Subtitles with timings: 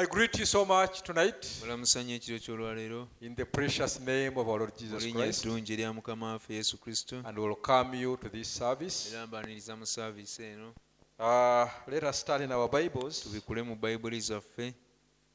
[0.00, 3.08] I greet you so much tonight mulamusanya ekiro ky'olwaleero.
[3.20, 5.44] in the precious name of our Lord Jesus Christ.
[5.44, 7.16] eddungi erya mukama waffe yesu kristo.
[7.24, 9.12] And welcome you to this service.
[9.12, 10.72] era mbaniriza mu saaviisi eno.
[11.18, 14.72] Uh, let us start in our Bibles tubikule mu bayibuli zaffe.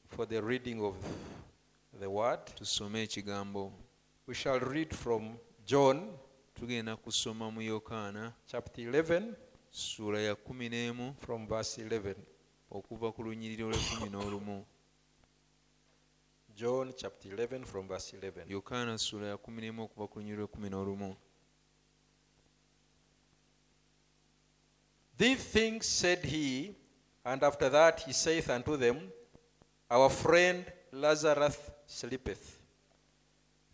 [0.08, 0.94] for the reading of
[2.00, 2.40] the Word.
[2.56, 3.70] tusome ekigambo.
[4.26, 5.36] We shall read from
[5.66, 6.08] John
[6.54, 9.34] tugenda kusoma mu yokaana chapter 11
[9.70, 11.14] ssuula ya kumi n'emu.
[11.20, 12.14] from verse 11.
[12.74, 14.66] Okuva ku lunyiriro lw'ekumi n'olumu
[16.54, 18.50] John chapter 11 from verse 11.
[18.50, 21.16] yokaana ssuula ya kumi n'emu okuva ku lunyiriro lw'ekumi n'olumu
[25.16, 26.74] These things said he,
[27.24, 29.12] and after that he saith unto them,
[29.88, 32.58] Our friend Lazarus sleepeth,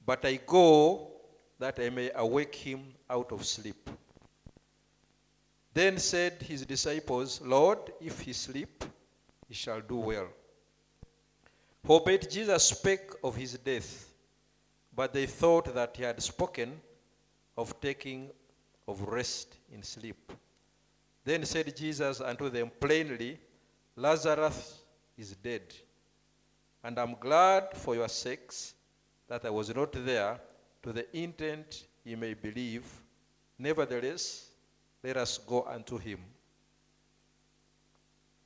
[0.05, 1.11] but I go
[1.59, 3.89] that I may awake him out of sleep.
[5.73, 8.85] Then said his disciples, Lord, if he sleep,
[9.47, 10.29] he shall do well.
[11.87, 14.13] Howbeit Jesus spake of his death,
[14.95, 16.81] but they thought that he had spoken
[17.57, 18.31] of taking
[18.87, 20.33] of rest in sleep.
[21.25, 23.39] Then said Jesus unto them plainly,
[23.97, 24.81] Lazarus
[25.17, 25.63] is dead,
[26.83, 28.75] and I'm glad for your sakes
[29.29, 30.41] that I was not there,
[30.83, 32.85] to the intent ye may believe.
[33.59, 34.50] Nevertheless,
[35.03, 36.19] let us go unto him.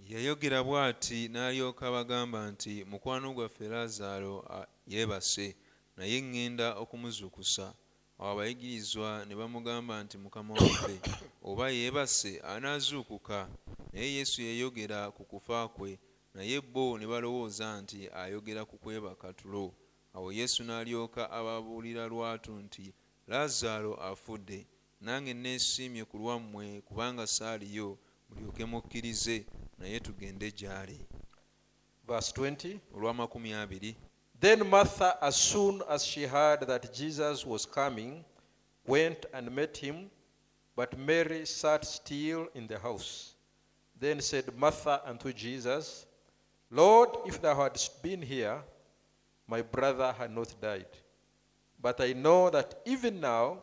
[0.09, 4.35] yayogera bw'ati n'alyoka abagamba nti mukwano gwaffe laazaalo
[4.87, 5.57] yeebase
[5.97, 7.67] naye ŋŋenda okumuzuukusa
[8.19, 11.01] awo abayigirizwa ne bamugamba nti mukama waffe
[11.43, 13.49] oba yeebase anaazuukuka.
[13.93, 15.99] Naye yesu yayogera ku kufa kwe
[16.35, 19.73] naye bo ne balowooza nti ayogera ku kwebaka tulo.
[20.15, 22.93] Awo yesu n'alyoka ababuulira lwatu nti
[23.27, 24.67] laazaalo afudde
[25.05, 27.99] nange neesiimye ku lwammwe kubanga saaliyo
[28.31, 29.47] mulyoke mukkirize
[29.79, 30.99] naye tugende gy'ali
[32.09, 32.79] Verse 20.
[32.95, 33.97] olw'amakumi abiri
[34.41, 38.25] Then Martha, as soon as she heard that Jesus was coming,
[38.87, 40.11] went and met him,
[40.77, 43.37] but Mary sat still in the house.
[43.99, 46.05] Then said Martha unto Jesus,
[46.71, 48.61] Lord, if thou hadst been here,
[49.47, 50.93] my brother had not died.
[51.81, 53.63] But I know that even now,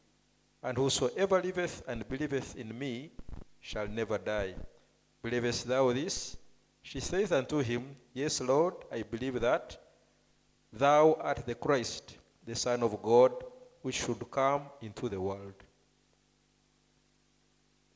[0.63, 3.11] And whosoever liveth and believeth in me
[3.59, 4.55] shall never die.
[5.23, 6.37] Believest thou this?
[6.83, 9.77] She saith unto him, Yes, Lord, I believe that
[10.73, 13.31] thou art the Christ, the Son of God,
[13.81, 15.55] which should come into the world.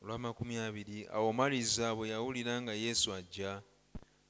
[0.06, 3.62] olw'amakumi abiri awo maliza bwe yawulira nga yesu ajja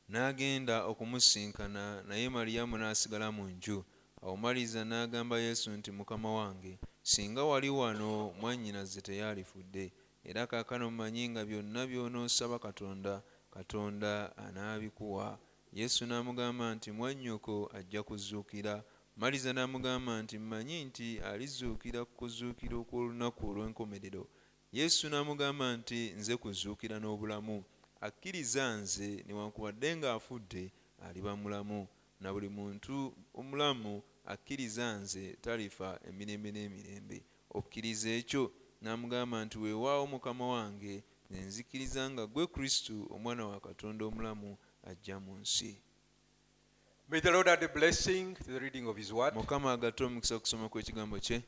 [0.09, 3.85] n'agenda okumusinkana naye maliyamu n'asigala mu nju
[4.23, 9.93] awo maliza n'agamba yesu nti mukama wange singa wali wano mwannyinaze teyalifudde.
[10.25, 15.39] Era kaakano mmanyi nga byonna by'onoosaba katonda katonda anaabikuwa.
[15.73, 18.85] Yesu n'amugamba nti mwannyoko ajja kuzuukira
[19.17, 24.27] maliza n'amugamba nti mmanyi nti alizuukira ku kuzuukira okw'olunaku olw'enkomerero.
[24.73, 27.65] Yesu n'amugamba nti nze kuzuukira n'obulamu.
[28.01, 30.73] Akkiriza nze newankubadde ng'afudde
[31.07, 31.87] aliba mulamu.
[32.21, 40.47] Na buli muntu omulamu akkiriza nze talifa emirembe n'emirembe okkiriza ekyo n'amugamba nti weewaawo mukama
[40.49, 45.77] wange nze nzikiriza nga gwe kristo omwana wa katonda omulamu ajja mu nsi
[47.09, 49.35] May the Lord add a blessing to the reading of His word.
[49.35, 51.43] mukama agatte omukisa kusoma kw'ekigambo kye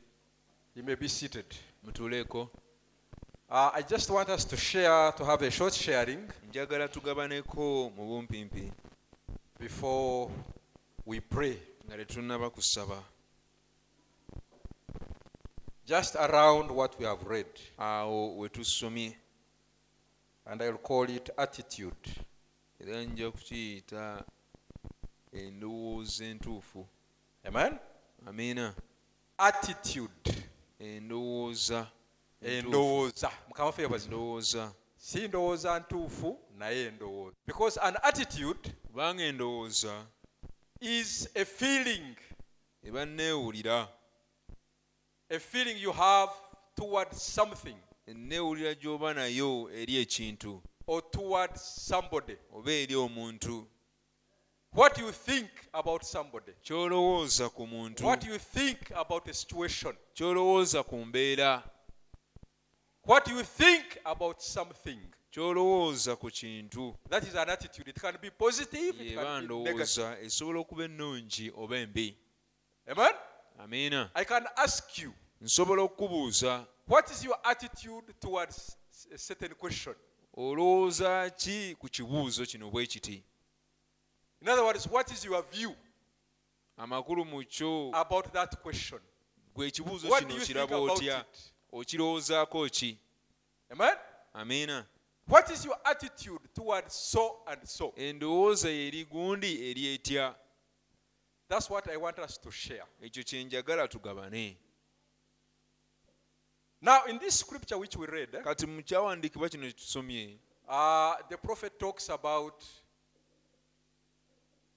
[0.75, 1.45] You may be seated.
[1.83, 2.49] mutuuleeko
[3.51, 8.05] Uh, I just want us to share, to have a short sharing njagala tugabaneko mu
[8.05, 8.71] bumpimpi
[9.59, 10.31] before
[11.05, 11.57] we pray.
[11.89, 13.03] Nga tetunnaba kusaba.
[15.85, 17.47] Just around what we have read.
[17.77, 19.15] awo we tusomye
[20.45, 22.25] And I'll call it attitude.
[22.79, 24.23] era nja kukiyita
[25.33, 26.87] endowooza entuufu.
[27.43, 27.77] Amen?
[28.25, 28.75] amiina
[29.37, 30.43] Attitude.
[30.79, 31.87] endowooza
[32.41, 33.31] endowooza.
[33.47, 34.73] Mukama ffe yebazi endowooza.
[34.97, 37.35] Si ndowooza ntuufu naye endowooza.
[37.47, 40.05] Because an attitude kubanga endowooza
[40.81, 42.15] is a feeling.
[45.31, 46.29] A feeling you have
[46.75, 47.75] towards something
[48.09, 52.37] eneewulira gy'oba nayo eri ekintu or towards somebody.
[52.53, 53.67] oba eri omuntu.
[54.71, 58.03] What you think about somebody, ky'olowooza ku muntu.
[58.03, 61.63] What you think about a situation, ky'olowooza ku mbeera.
[63.03, 64.99] What you think about something.
[65.31, 67.87] Ky'olowooza ku kintu That is an attitude.
[67.89, 69.65] It can be positive, it yeba can be negative.
[69.65, 72.17] ndowooza esobola okuba ennungi oba embi
[72.87, 73.13] Amen?
[73.59, 78.77] amiina I can ask you, nsobola okukubuuza what is your attitude towards
[79.13, 79.95] a certain question?
[80.33, 83.23] olowooza ki ku kibuuzo kino bwe kiti
[84.41, 85.75] In other words, what is your view
[86.77, 88.99] amakulu mu kyo about that question?
[89.53, 91.53] gwe ekibuuzo What do kino you think kiraba about otya it?
[91.71, 92.97] okirowoozaako ki
[93.69, 93.95] Amen?
[94.33, 94.85] amiina
[95.29, 97.93] What is your attitude towards so and so?
[97.97, 100.35] endowooza yeri gundi eri etya?
[101.47, 102.83] That's what I want us to share.
[103.01, 104.57] ekyo kye njagala tugabane.
[106.81, 110.37] Now, in this scripture which we read, eh, kati mu kyawandiikibwa kino tusomye.
[110.67, 112.63] uh, the prophet talks about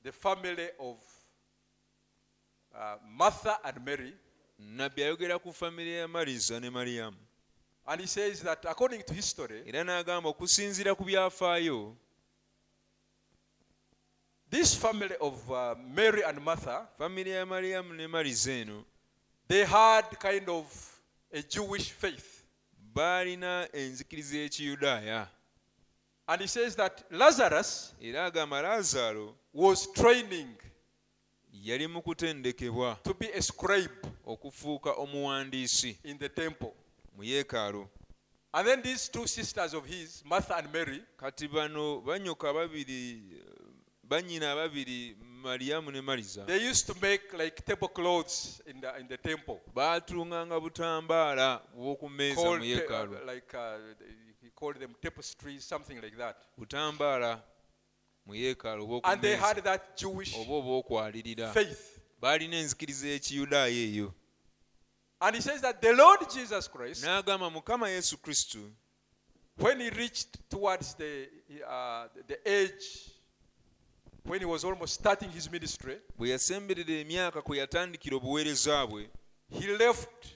[0.02, 0.96] the family of
[2.75, 4.12] uh, Martha and Mary,
[4.58, 7.16] nabbi ayogera ku famire ya mariza ne mariyamu
[7.87, 11.94] and he says that according to history, era n'agamba okusinziira ku byafaayo
[14.50, 18.84] this family of uh, Mary and Martha, famire ya mariyamu ne mariza eno
[19.49, 20.67] they had kind of
[21.32, 22.44] a Jewish faith.
[22.94, 25.29] baalina enzikiriza y'ekiyudaaya
[26.29, 30.55] And he says that Lazarus era agamba laazaalo was training
[31.52, 36.73] yali mu kutendekebwa to be a scribe okufuuka omuwandiisi in the temple.
[37.16, 37.88] Mu yeekaalu.
[38.54, 43.22] And then these two sisters of his, Martha and Mary, kati bano banyoka babiri
[44.04, 46.46] banyina ababiri mariyamu ne mariza.
[46.46, 49.60] they used to make like tablecloths in the in the temple.
[49.74, 53.12] baatunganga butambaala bw'oku mmeeza mu ta- yeekaalu.
[53.12, 53.78] uh, like uh,
[54.42, 56.36] he called them tapestries, something like that.
[56.58, 57.42] butambaala
[58.26, 59.18] mu yeekaalu oba
[60.40, 61.54] obw'okwalirira.
[62.20, 64.14] baalina enzikiriza y'ekiyudaaya eyo
[65.24, 68.58] And he says that the Lord Jesus Christ, n'agamba mukama yesu kristo
[69.56, 71.28] when he reached towards the
[71.64, 73.12] uh, the age
[74.24, 79.08] when he was almost starting his ministry, bwe yasemberera emyaka kwe yatandikira obuweereza bwe
[79.48, 80.26] he left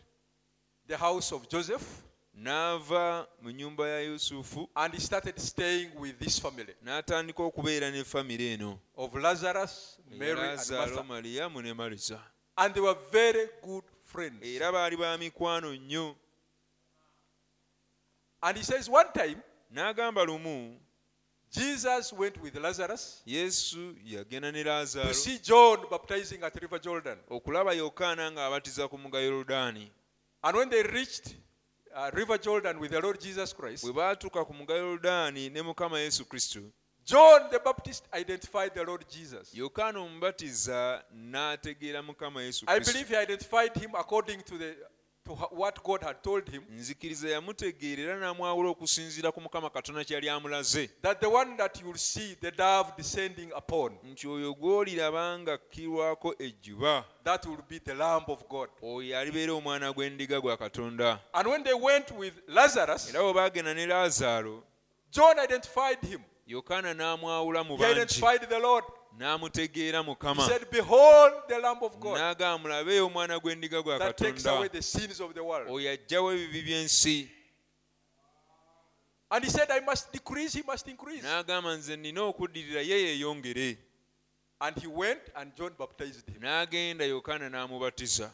[0.87, 2.05] the house of Joseph
[2.35, 8.05] n'ava mu nnyumba ya yusufu and he started staying with this family n'atandika okubeera ne
[8.05, 8.79] famire eno.
[8.97, 12.21] of Lazarus, Mary, and mariyamu ne mariza
[12.59, 13.85] And they were very good
[14.17, 14.43] friends.
[14.43, 16.15] era baali ba mikwano nnyo
[18.43, 19.43] And he says one time,
[19.75, 20.79] n'agamba lumu
[21.51, 27.19] Jesus went with Lazarus yesu yagenda ne to laazaalo see John baptizing at River Jordan.
[27.31, 29.91] okulaba yokaana ng'abatiza ku muga yoludaani
[30.45, 31.35] And when they reached
[31.95, 35.99] uh, River Jordan with the Lord Jesus Christ, bwe baatuuka ku muga yoludaani ne mukama
[36.01, 36.61] yesu kristo
[37.06, 39.55] John the Baptist identified the Lord Jesus.
[39.55, 44.76] yokaana omubatiza n'ategeera mukama yesu I believe he identified him according to the
[45.25, 50.91] to what God had told him nzikiriza yamutegeera n'amwawula okusinziira ku mukama katonda kyali amulaze
[51.03, 56.35] that the one that you'll see the dove descending upon nti oyo gw'oliraba nga kkirwako
[56.38, 58.69] ejjuba that will be the lamb of God.
[58.82, 63.75] oyo alibeera omwana gw'endiga gwa katonda And when they went with Lazarus, era bwe baagenda
[63.75, 64.62] ne laazaalo
[65.12, 66.20] John identified him.
[66.47, 68.85] Yokaana n'amwawula mu He bangi identified the Lord.
[69.19, 74.17] n'amutegeera He mukama said, Behold the Lamb of God n'agamba mulabe omwana gw'endiga gwa that
[74.17, 75.69] takes katonda away the sins of the world.
[75.69, 77.29] oyo ajjawo ebibi by'ensi
[79.29, 81.23] And he said, I must decrease, he must increase.
[81.25, 83.79] n'agamba nze nina okuddirira ye yeeyongere
[84.61, 86.43] And he went and John baptized him.
[86.43, 88.31] n'agenda yokaana n'amubatiza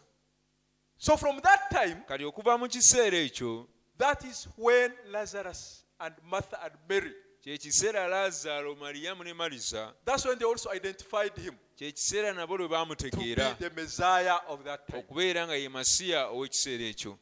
[0.99, 3.67] So from that time, kati okuva mu kiseera ekyo
[3.99, 10.25] that is when Lazarus and Martha and Mary, kye kiseera laazaalo mariyamu ne mariza that's
[10.25, 14.65] when they also identified him kye kiseera nabo lwe to be baamutegeera the Messiah of
[14.65, 14.99] that time.
[14.99, 17.19] okubeera nga ye masiya ow'ekiseera ekyo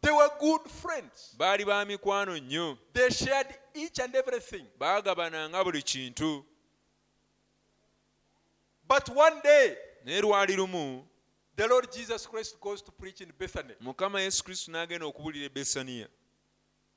[0.00, 1.34] They were good friends.
[1.36, 4.66] baali ba mikwano nnyo They shared each and everything.
[4.78, 6.44] baagabananga buli kintu
[8.88, 11.04] But one day, naye lwali lumu
[11.56, 13.74] the Lord Jesus Christ goes to preach in Bethany.
[13.80, 16.08] mukama yesu kristo n'agenda okubulira e besaniya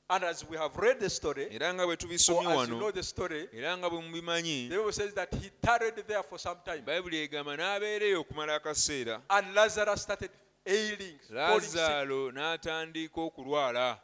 [0.09, 2.85] And as we have read the story, era nga bwe or tubisomye as you know
[2.85, 6.39] wano the story, era nga bwe mubimanyi the Bible says that he tarried there for
[6.39, 6.81] some time.
[6.85, 10.31] bayibuli egamba n'abeereyo okumala akaseera And Lazarus started
[10.65, 11.75] ailing, falling sick.
[11.75, 13.99] laazaalo n'atandika okulwala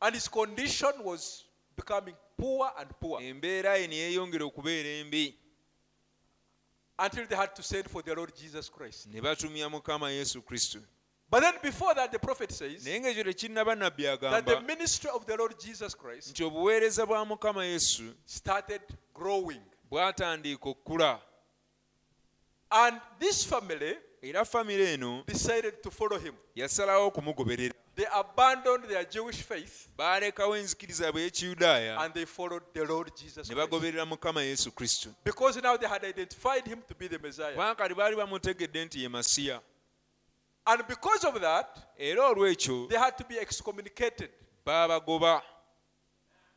[0.00, 1.44] And his condition was
[1.76, 5.34] becoming poor and poor embeera ye ne okubeera embi
[6.98, 9.06] until they had to send for the Lord Jesus Christ.
[9.12, 10.78] ne batumya mukama yesu kristo
[11.32, 15.10] But then before that, the prophet says naye ng'ekyo tekinnaba nabbi that the agamba ministry
[15.14, 18.82] of the Lord Jesus Christ nti obuweereza bwa mukama yesu started
[19.14, 19.62] growing.
[19.90, 21.20] bwatandika
[22.70, 26.34] And this family era famire eno decided to follow him.
[26.54, 33.10] yasalawo okumugoberera They abandoned their Jewish faith baalekawo enzikiriza yaabwe and they followed the Lord
[33.16, 33.70] Jesus ne Christ.
[33.70, 37.52] bagoberera mukama yesu kristo Because now they had identified him to be the Messiah.
[37.52, 39.60] kubanga kati baali bamutegedde nti ye masiya
[40.66, 44.30] And because of that, era olw'ekyo they had to be excommunicated.
[44.66, 45.42] Baabagoba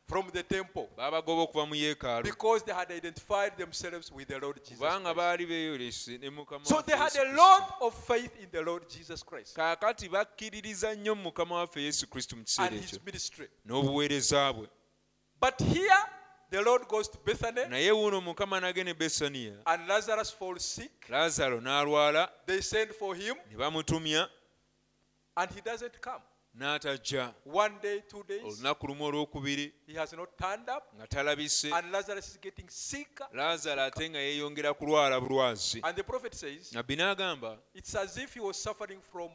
[0.06, 0.88] from the temple.
[0.96, 2.22] Baabagoba okuva mu yeekaalu.
[2.22, 5.16] Because they had identified themselves with the Lord Jesus kubanga Christ.
[5.16, 9.22] baali beeyolese ne mukama So they had a lot of faith in the Lord Jesus
[9.24, 9.56] Christ.
[9.56, 13.48] Kaakati bakkiririza nnyo mu mukama waffe yesu kristo mu and kiseera his ekyo ministry.
[13.66, 14.68] n'obuweereza bwe.
[15.40, 15.98] But here,
[16.50, 21.08] the Lord goes to Bethany naye wuuno mukama n'agenda e besaniya and Lazarus falls sick.
[21.08, 24.28] laazaalo n'alwala They send for him ne bamutumya
[25.36, 26.22] and he doesn't come.
[26.58, 31.70] n'atajja One day, two days, olunaku lumu olwokubiri he has not turned up nga talabise
[31.72, 33.26] and Lazarus is getting sicker.
[33.32, 38.34] laazaalo ate nga yeeyongera kulwala bulwazi And the prophet says, nabbi n'agamba it's as if
[38.34, 39.30] he was suffering from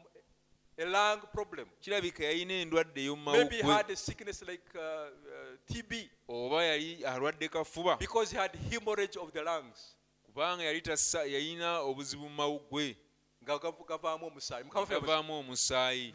[0.78, 1.68] a lung problem.
[1.80, 6.64] kirabika yalina endwadde ey'omu Maybe he mawuggwe had a sickness like uh, uh, TB oba
[6.64, 7.96] yali alwadde kafuba.
[7.98, 9.96] Because he had hemorrhage of the lungs.
[10.26, 10.80] kubanga yali
[11.26, 12.96] yalina obuzibu mu mawuggwe.
[13.42, 13.84] Nga gavu-
[15.00, 16.12] gavaamu omusaayi.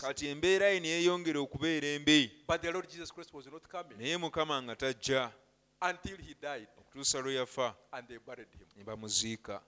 [0.00, 2.30] Kati embeera ye ne yeeyongera okubeera embi.
[3.98, 5.32] Naye mukama nga tajja
[6.78, 7.74] okutuusa lwe yafa
[8.76, 9.62] ne bamuziika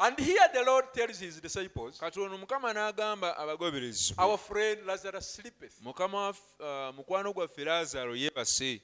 [0.00, 5.34] And here the Lord tells his disciples, kati ono mukama n'agamba abagoberezi Our friend Lazarus
[5.34, 5.80] sleepeth.
[5.82, 8.80] mukama waf- mukwano gwaffe laazaalo yeebase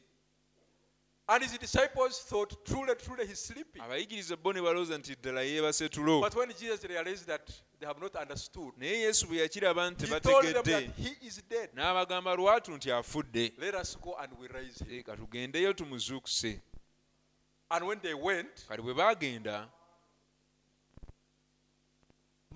[1.27, 3.81] And his disciples thought, Truly, truly, he's sleeping.
[3.83, 7.47] abayigiriza bo ne balowooza nti ddala yeebase tulo But when Jesus realized that
[7.81, 11.27] they have not understood, naye yesu bwe yakiraba nti he told them tebategedde that he
[11.27, 11.71] is dead.
[11.75, 14.99] n'abagamba lwatu nti afudde Let us go and we raise him.
[14.99, 16.61] Eh, katugendeyo tumuzuukuse
[17.71, 19.69] And when they went, kati bwe baagenda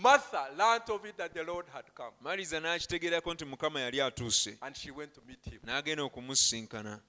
[0.01, 2.13] Martha learned of it that the Lord had come.
[2.21, 5.61] maliza n'akitegeerako nti mukama yali atuuse And she went to meet him.
[5.65, 7.01] n'agenda okumusisinkana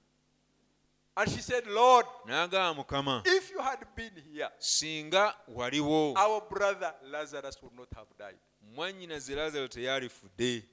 [1.16, 6.94] And she said, Lord, n'agamba mukama if you had been here, singa waliwo our brother
[7.10, 8.38] Lazarus would not have died.
[8.74, 10.64] mwannyinaze teyalifudde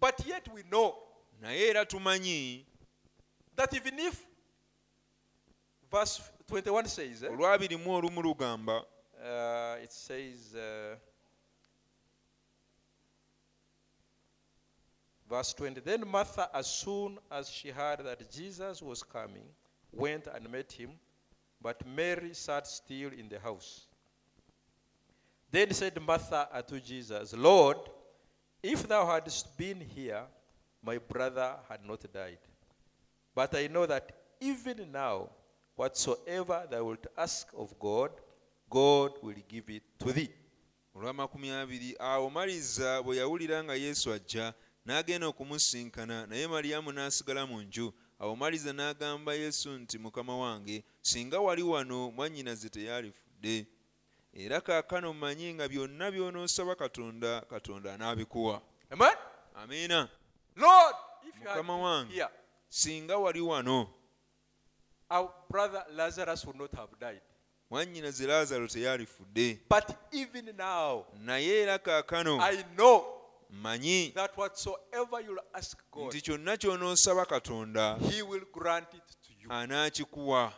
[0.00, 0.94] But yet we know
[1.40, 2.66] naye era tumanyi
[3.56, 4.20] that even if,
[5.90, 8.84] verse 21 says, eh, olwabirimu olumu lugamba
[9.22, 10.96] uh, it says, uh,
[15.28, 19.44] verse 20, then Martha, as soon as she heard that Jesus was coming,
[19.92, 20.90] went and met him,
[21.60, 23.86] but Mary sat still in the house.
[25.50, 27.78] Then said Martha unto Jesus, Lord,
[28.62, 30.22] if thou hadst been here,
[30.82, 32.38] my brother had not died.
[33.34, 35.30] But I know that even now,
[35.76, 38.10] whatsoever thou wilt ask of God,
[38.74, 40.30] God will give it to thee.
[40.94, 44.54] olw'amakumi abiri awo maliza bwe yawulira nga yesu ajja
[44.86, 51.38] n'agenda okumusisinkana naye maliyamu n'asigala mu nju awo maliza n'agamba yesu nti mukama wange singa
[51.40, 53.66] wali wano mwannyinaze teyalifudde
[54.32, 58.62] era kaakano mmanyi nga byonna by'onoosaba katonda katonda anaabikuwa
[59.54, 60.08] amiina
[61.38, 62.14] Mukama wange.
[62.68, 63.88] singa wali wano
[65.10, 67.20] our brother Lazarus would not have died.
[67.70, 69.60] Mwannyinaze laazaalo teyalifudde.
[69.70, 73.04] But even now, naye era kaakano I know
[73.50, 74.14] mmanyi
[76.06, 77.98] nti kyonna ky'onoosaba katonda
[79.48, 80.52] anaakikuwa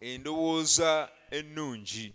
[0.00, 2.14] endowooza ennungi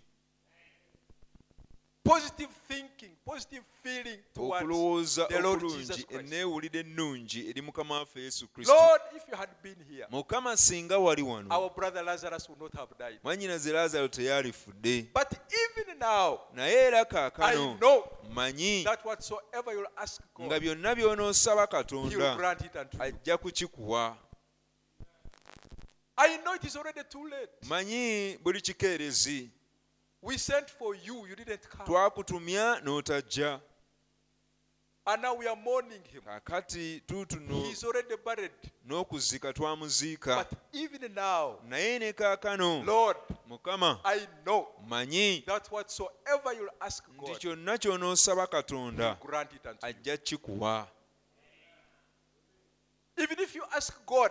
[4.36, 8.74] okulowooza okulungi enneewulira ennungi eri mukama waffe yesu kristo.
[10.10, 11.70] Mukama singa wali wano
[13.22, 15.06] mwannyinaze laazaalo teyalifudde.
[16.54, 17.78] Naye era kaakano
[18.30, 18.86] mmanyi
[20.40, 22.56] nga byonna by'onoosaba katonda
[22.98, 24.16] ajja kukikuwa.
[27.62, 29.50] Manyi buli kikeerezi
[30.22, 31.86] We sent for you, you didn't come.
[31.86, 33.60] twakutumya n'otajja
[35.04, 36.22] And now we are mourning him.
[36.22, 38.52] kaakati tuutuno He's already buried.
[38.86, 43.16] n'okuzika twamuziika But even now, naye ne kaakano Lord,
[43.48, 49.66] mukama I know manyi that whatsoever you'll ask nti God, kyonna ky'onoosaba katonda grant it
[49.66, 49.92] unto you.
[49.94, 50.86] ajja kikuwa
[53.16, 54.30] Even if you ask God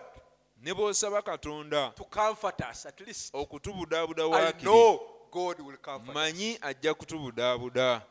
[0.61, 4.99] ne bw'osaba katonda to comfort us, at least okutubudaabuda I waakiri know
[5.31, 8.01] God will comfort manyi ajja kutubudaabuda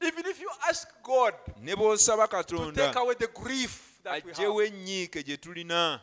[0.00, 4.30] Even if you ask God ne bw'osaba to take katonda away the grief that we
[4.32, 6.00] aggyewo have, ennyiike gye tulina.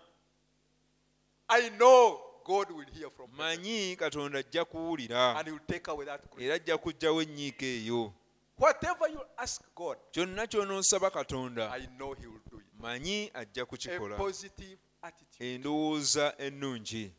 [1.49, 3.37] I know God will hear from heaven.
[3.57, 6.45] Manyi katonda ajja kuwulira and He will take away that grief.
[6.45, 8.13] era ajja kuggyawo ennyiike eyo.
[8.57, 12.65] Whatever you ask God, kyonna ky'onoosaba katonda I know He will do it.
[12.79, 15.53] manyi ajja A kukikola positive attitude.
[15.55, 17.11] endowooza ennungi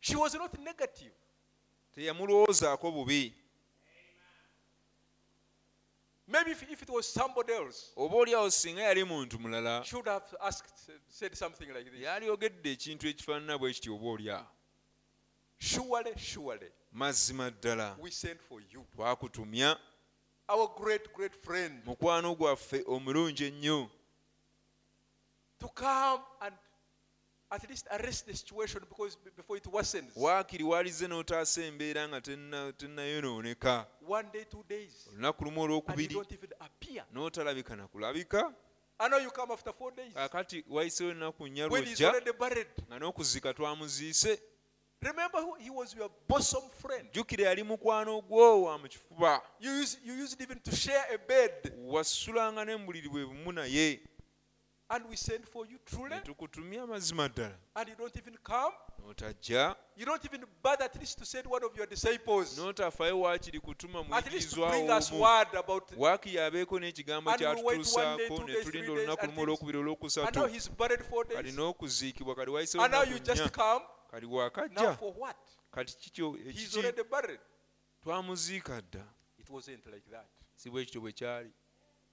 [0.00, 1.12] She was not negative.
[1.94, 3.34] teyamulowoozaako bubi
[6.28, 10.06] Maybe if, if it was somebody else, oba oliawo singa yali muntu mulala she would
[10.08, 12.00] have asked, said something like this.
[12.00, 14.46] yalyogedde ekintu ekifaanana bwe kityo oba olyawo
[15.58, 18.84] Surely, surely, mazima ddala we sent for you.
[18.96, 19.76] twakutumya
[20.48, 23.90] Our great, great friend, mukwano gwaffe omulungi ennyo
[25.58, 26.54] to come and
[27.50, 30.12] at least arrest the situation because before it worsens.
[30.16, 33.86] waakiri waalize n'otaasa embeera nga tenna- tennayonooneka.
[35.12, 36.16] Olunaku lumu olwokubiri
[37.12, 38.52] n'otalabika na kulabika.
[39.02, 40.12] I know you come after four days.
[40.14, 42.12] Kaakati wayisewo ennaku nnya lwojja
[42.88, 44.40] nga n'okuzika twamuziise.
[45.02, 47.10] Remember, who he was your bosom friend.
[47.12, 49.42] jjukira yali mukwano gwo wa mu kifuba.
[49.60, 54.00] You used, you used even to share a bed, wasulanga n'embuliri bwe bumu naye
[54.90, 58.74] and we sent for you truly, ne tukutumya amazima ddala and you don't even come.
[58.98, 63.60] n'otajja You don't even bother at least to send one of your disciples, n'otafaayo waakiri
[63.60, 65.92] kutuma at least to muyigirizwa bring us omu word about.
[65.96, 69.20] waakiri abeeko n'ekigambo And we wait one day, kyatutuusaako two ne days, tulinda three olunaku
[69.26, 72.84] days, lumu and olwokubiri And now olwokusatu he's buried four kati days, n'okuziikibwa kati wayisewo
[72.84, 73.86] and now ennaku you just nnya come.
[74.10, 75.36] kati Now waakajja for what?
[75.70, 77.40] kati kikyo He's ekiki already buried.
[78.04, 79.04] twamuziika dda
[79.38, 80.26] It wasn't like that.
[80.54, 81.52] si bwe kityo bwe kyali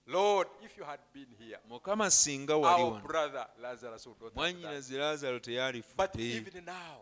[0.08, 6.44] lord if you had been here mukama singa walimwanyinaze lazaalo teyalifudde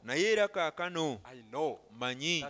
[0.03, 1.19] naye era kaakano
[1.91, 2.45] manyi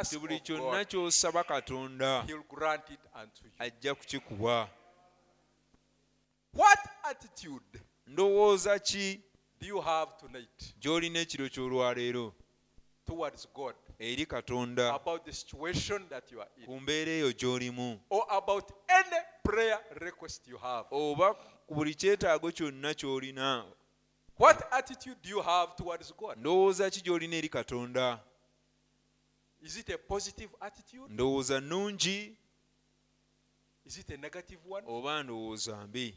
[0.00, 2.24] nti buli kyonna ky'osaba katonda
[7.02, 7.80] attitude
[9.60, 10.74] do you have tonight
[13.06, 13.74] towards God?
[13.98, 14.98] Eri katonda
[16.64, 18.00] ku mbeera eyo gy'olimu.
[20.90, 21.34] Oba
[21.66, 23.64] ku buli kyetaago kyonna ky'olina.
[24.38, 26.38] What attitude do you have towards God?
[26.38, 28.20] ndowooza ki gy'olina eri katonda?
[29.62, 31.14] Is it a positive attitude?
[31.14, 32.36] ndowooza nnungi?
[34.86, 36.14] Oba ndowooza mbi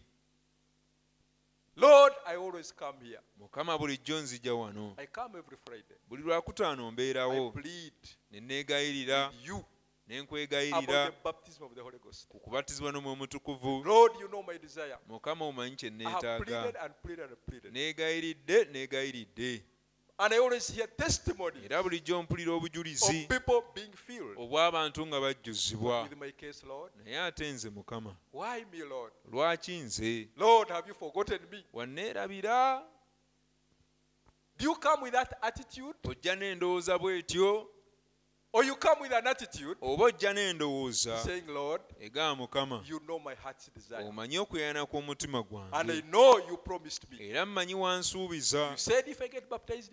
[1.76, 3.20] Lord, I always come here.
[3.38, 5.98] mukama bulijjo nzija wano I come every Friday.
[6.08, 7.94] buli lwakutaano I mbeerawo plead
[8.32, 9.66] ne neegayirira with you
[10.08, 12.28] ne about nkwegayirira the baptism of the Holy Ghost.
[12.28, 14.98] ku kubatizibwa n'omwoyo mutukuvu Lord, you know my desire.
[15.08, 17.74] mukama omanyi kye I have pleaded neetaaga and pleaded and pleaded.
[17.74, 19.64] neegayiridde neegayiridde
[20.22, 25.20] And I always hear testimony era bulijjo mpulira obujulizi of people being filled obw'abantu nga
[25.22, 26.92] bajjuzibwa with my case, Lord.
[27.06, 29.14] naye ate nze mukama Why me, Lord?
[29.32, 31.66] lwaki nze Lord, have you forgotten me?
[31.74, 32.84] wanneerabira
[34.58, 35.96] Do you come with that attitude?
[36.04, 37.70] ojja n'endowooza bw'etyo
[38.52, 41.24] Or you come with an attitude oba ojja n'endowooza.
[42.00, 42.84] egaa mukama
[44.08, 46.04] omanye okuyana kw'omutima gwange?
[47.20, 48.76] Era mmanyi wansuubiza.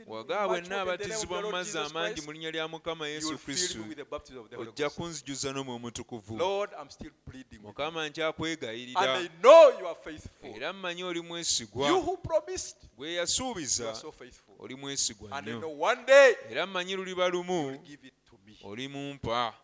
[0.07, 3.85] Wagaa bwenna abatizibwa mu mazzi amangi mu linnya lya mukama yesu kristu.
[4.59, 6.39] ojja kunzijuza n'omwe omutukuvu.
[7.61, 9.29] Mukama nkyakwegayiririra
[10.43, 12.03] era mmanyi oli mwesigwa.
[12.97, 13.95] Gwe yasuubiza
[14.59, 15.77] oli mwesigwa nnyo.
[16.51, 17.81] era mmanyi luliba lumu
[18.67, 18.73] me.
[18.73, 19.55] olimumpa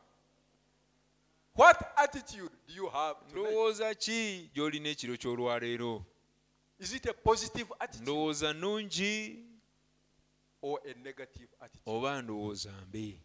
[1.55, 6.05] What attitude do you have ndowooza ki gy'olina ekiro ky'olwaleero
[6.79, 9.45] Is it a positive attitude ndowooza nnungi
[10.63, 11.83] or a negative attitude?
[11.91, 13.21] oba ndowooza mbi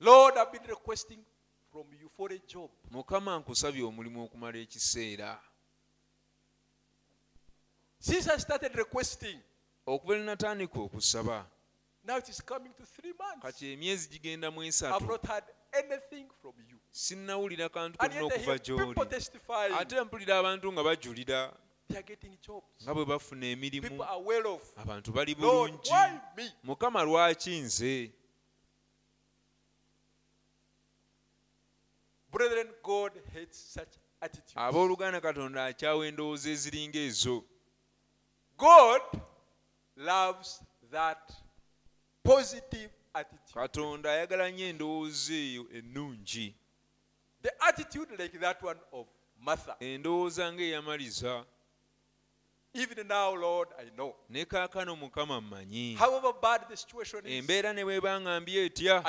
[0.00, 1.18] Lord, I've been requesting
[1.72, 2.70] from you for a job.
[2.90, 5.40] mukama nkusabye omulimu okumala ekiseera
[8.00, 9.38] Since I started requesting,
[9.86, 11.46] okuva lwe natandika okusaba
[13.42, 15.18] kati emyezi gigenda mu esatu.
[16.90, 18.94] Sinnawulira kantu konna okuva gy'oli.
[19.78, 21.52] ate mpulira abantu nga bajulira
[22.82, 24.04] nga bwe bafuna emirimu.
[24.76, 25.90] Abantu bali bulungi.
[26.62, 28.12] mukama lwaki nze?
[34.54, 37.44] Abooluganda katonda akyawa endowooza eziringa ezo.
[38.56, 39.02] God
[39.96, 41.47] loves that
[42.22, 43.54] positive attitude.
[43.54, 46.54] katonda ayagala nnyo endowooza eyo ennungi.
[47.42, 49.06] The attitude like that one of
[49.40, 49.76] Martha.
[49.80, 51.44] endowooza ng'eyamaliza.
[52.74, 54.14] Even now, Lord, I know.
[54.28, 55.98] ne kaakano mukama mmanyi.
[57.24, 59.02] Embeera ne bweba ŋŋambye etya?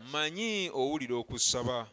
[0.00, 1.86] Mmanyi owulira okusaba.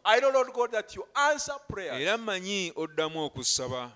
[1.99, 3.91] Era mmanyi oddamu okusaba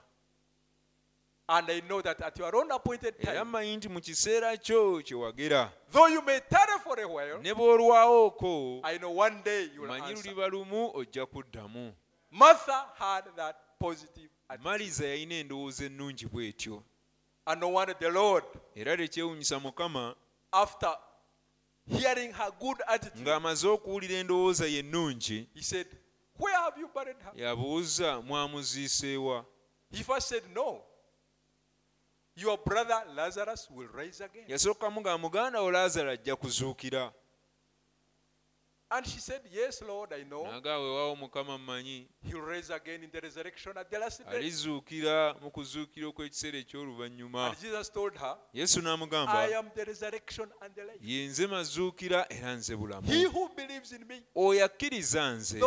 [1.47, 5.01] And I know that at your own appointed era time, mmanyi nti mu kiseera kyo
[5.01, 9.69] kye wagera though you may tarry for a while, ne bw'olwawooko I know one day
[9.75, 10.23] you will mmanyi answer.
[10.31, 11.93] luliba lumu ojja kuddamu
[12.31, 14.29] Martha had that positive
[14.63, 16.83] maliza yalina endowooza ennungi bw'etyo
[17.47, 18.43] And no wonder the Lord,
[18.75, 20.15] era tekyewunyisa mukama
[20.51, 20.97] after
[21.87, 25.87] hearing her good attitude, ng'amaze okuwulira endowooza ye ennungi he said,
[26.39, 27.31] Where have you buried her?
[27.35, 29.45] yabuuza mwamuziiseewa
[29.91, 30.81] He first said, No.
[32.35, 34.45] Your brother Lazarus will rise again.
[34.47, 37.13] yasookamu nga muganda wo laazaro ajja kuzuukira
[38.87, 40.45] And she said, Yes, Lord, I know.
[42.23, 44.37] He'll rise again in the resurrection at the last day.
[44.37, 47.55] alizuukira mu kuzuukira okw'ekiseera eky'oluvannyuma
[48.53, 49.47] yesu n'amugamba
[51.01, 53.07] ye nze mazuukira era nze bulamu
[54.35, 55.59] oyo akkiriza nze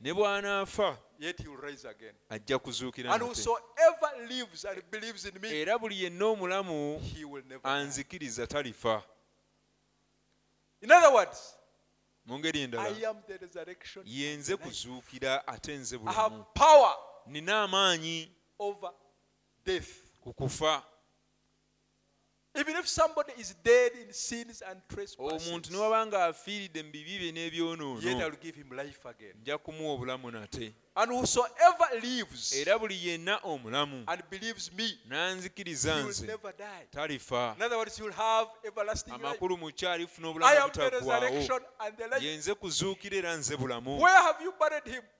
[0.00, 2.14] ne bw'anaafa yet he will rise again.
[2.28, 7.44] ajja kuzuukira And whosoever lives and believes in me, era buli yenna omulamu he will
[7.44, 9.02] never anzikiriza talifa
[10.80, 11.54] In other words,
[12.26, 14.02] mu ngeri I endala am the resurrection.
[14.06, 18.92] ye nze kuzuukira ate nze I bulamu have power nina amaanyi over
[19.64, 19.88] death.
[20.20, 20.82] ku kufa
[22.54, 27.18] Even if somebody is dead in sins and trespasses, omuntu ne waba ng'afiiridde mu bibi
[27.18, 29.34] bye yet I n'ebyonoono will give him life again.
[29.42, 34.04] nja kumuwa obulamu nate and whosoever lives era buli yenna omulamu.
[35.08, 36.38] n'anzikiriza nze.
[36.90, 40.70] talifaamakulu mukyalifuna obulamu
[42.54, 44.00] kuzuukira era nze bulamu.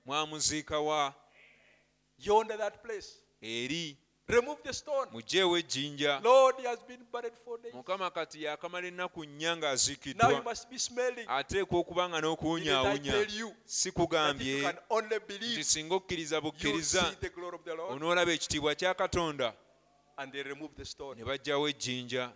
[0.05, 1.13] Mwamuziikawa
[3.41, 3.97] eri.
[5.11, 6.21] Muggyeewo ejjinja
[7.73, 10.55] mukama kati yakamala ennaku nnya ng'aziikiddwa
[11.27, 13.13] ateekwa okuba nga n'okuwunyaawunya
[13.65, 14.73] sikugambye
[15.39, 17.15] nti singa okkiriza bukkiriza
[17.89, 19.53] onoolaba ekitiibwa kya katonda
[21.15, 22.31] ne baggyawo ejjinja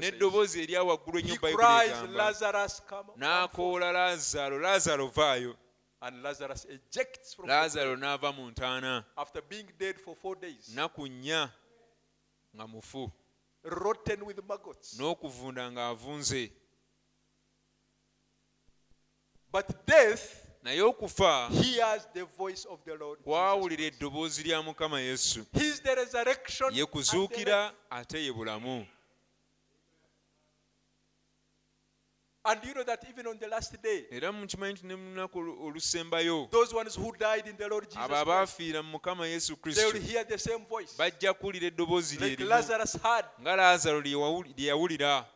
[0.00, 2.88] n'eddoboozi erya waggulu He ennyo bayibuli egamba Lazarus, come.
[2.88, 5.56] come forth." n'akoola laazaalo laazaalo vaayo
[6.02, 9.04] And Lazarus ejects from laazaalo n'ava mu ntaana.
[9.18, 11.50] after being dead for four days, nnaku nnya
[12.56, 13.12] nga mufu.
[13.62, 14.98] Rotten with maggots.
[14.98, 16.50] n'okuvunda ng'avunze
[19.52, 21.50] But death naye okufa
[23.24, 25.46] kwawulira eddoboozi lya mukama yesu.
[26.72, 28.86] Ye kuzuukira ate ye bulamu
[32.42, 35.38] And you know that even on the last day, era mukimanyi nti ne mu lunaku
[35.66, 39.56] olusembayo those ones who died in the Lord Jesus abo Christ, abaafiira mu mukama yesu
[39.56, 40.94] they will kristo hear the same voice.
[40.98, 43.24] bajja kuwulira eddoboozi lye Like Lazarus had.
[43.40, 45.26] nga laazaalo lye yawulira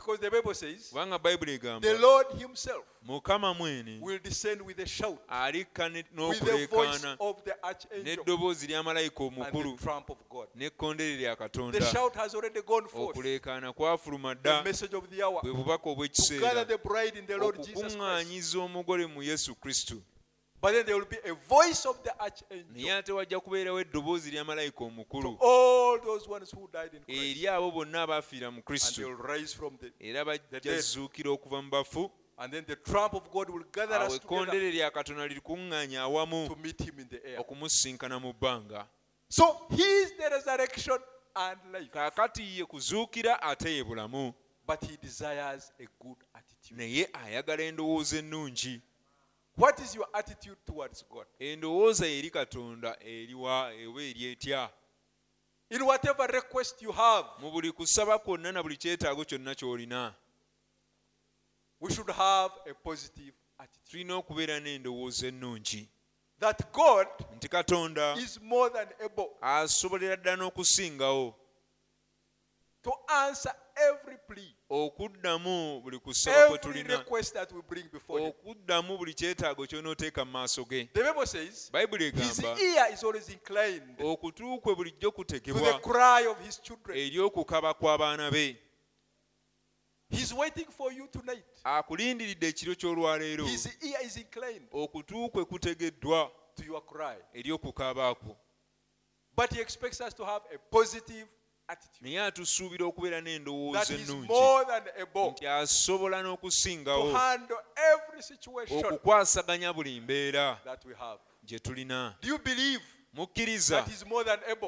[0.00, 5.18] Because the Bible says, kubanga bayibuli egamba the Lord Himself will descend with a shout,
[5.52, 5.74] with
[6.40, 10.48] the voice of the archangel n'eddoboozi lya malayika and the trump of God.
[10.56, 10.70] The
[11.92, 13.14] shout has already gone forth.
[13.14, 15.42] The message of the hour.
[15.42, 15.52] To
[16.40, 18.26] gather the bride in the Lord Jesus Christ.
[20.60, 24.30] But then there will be a voice of the archangel naye ate wajja kubeerawo eddoboozi
[24.30, 25.38] lya malayika omukulu.
[27.08, 29.02] eri abo bonna abaafiira mu kristo.
[30.00, 32.10] Era bajja zuukira okuva mu bafu.
[32.36, 36.56] And then the trump of God will gather us together lya katonda lirikuŋŋaanya awamu
[37.38, 38.86] okumusinkana mu bbanga.
[39.28, 40.98] So He is the resurrection
[41.36, 41.90] and life.
[41.90, 44.34] kaakati ye kuzuukira ate ye bulamu.
[44.66, 46.76] But He desires a good attitude.
[46.76, 48.80] naye ayagala endowooza ennungi
[49.60, 51.26] What is your attitude towards God?
[51.38, 54.70] endowooza eri katonda eriwa eri etya
[55.70, 60.14] In whatever request you have, mu buli kusaba kwonna na buli kyetaago kyonna ky'olina
[61.80, 63.90] we should have a positive attitude.
[63.90, 65.88] tulina okubeera n'endowooza ennungi
[66.38, 71.34] That God nti katonda is more than able asobolera ddala n'okusingawo
[72.82, 73.54] to answer
[73.88, 78.28] every plea, okuddamu buli kusaba kwe every tulina request that we bring before Him.
[78.30, 83.04] okuddamu buli kyetaago ky'onooteeka mu maaso ge The Bible says bayibuli His egamba ear is
[83.04, 86.98] always inclined okutu kwe bulijjo to the kutegebwa cry of His children.
[86.98, 88.56] eri okukaba kw'abaana be
[90.10, 91.44] He's waiting for you tonight.
[91.64, 97.16] akulindiridde ekiro ky'olwaleero His ear is inclined okutu kwe kutegeddwa to your cry.
[97.34, 98.36] eri okukaaba kwo
[99.36, 101.26] But He expects us to have a positive.
[102.00, 104.28] Naye atusuubira okubeera n'endowooza ennungi
[105.30, 107.08] nti asobola n'okusingawo
[108.70, 110.58] okukwasaganya buli mbeera
[111.44, 112.14] gye tulina.
[113.12, 113.86] Mukkiriza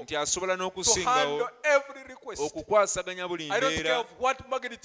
[0.03, 1.51] nti asobola n'okusingawo
[2.38, 4.05] okukwasaganya buli mbeera.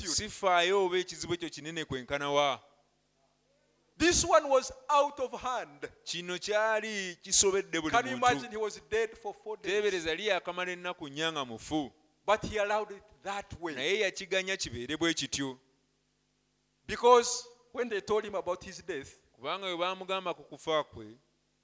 [0.06, 2.60] sifaayo oba ekizibu ekyo kinene kwenkanawa
[3.98, 5.90] This one was out of hand.
[6.04, 8.44] kino kyali kisobedde buli Can you imagine?
[8.44, 9.74] Muntu he was dead for four days?
[9.74, 11.92] teebereza li yakamala ennaku nnya nga mufu
[12.28, 13.74] But he allowed it that way.
[13.76, 15.58] naye yakiganya kibeere bwe kityo
[16.86, 21.18] Because when they told him about his death, kubanga bwe baamugamba ku kufa kwe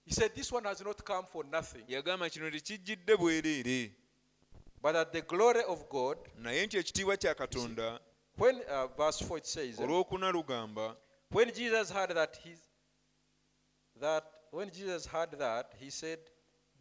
[0.05, 1.83] he said, This one has not come for nothing.
[1.87, 3.91] yagamba kino tekijjidde bwereere
[4.81, 7.99] But at the glory of God, naye nti ekitiibwa kya katonda
[8.37, 10.95] when uh, verse 4 it says, olwokuna lugamba
[11.31, 12.59] when Jesus heard that his
[13.99, 16.19] that when Jesus heard that, he said,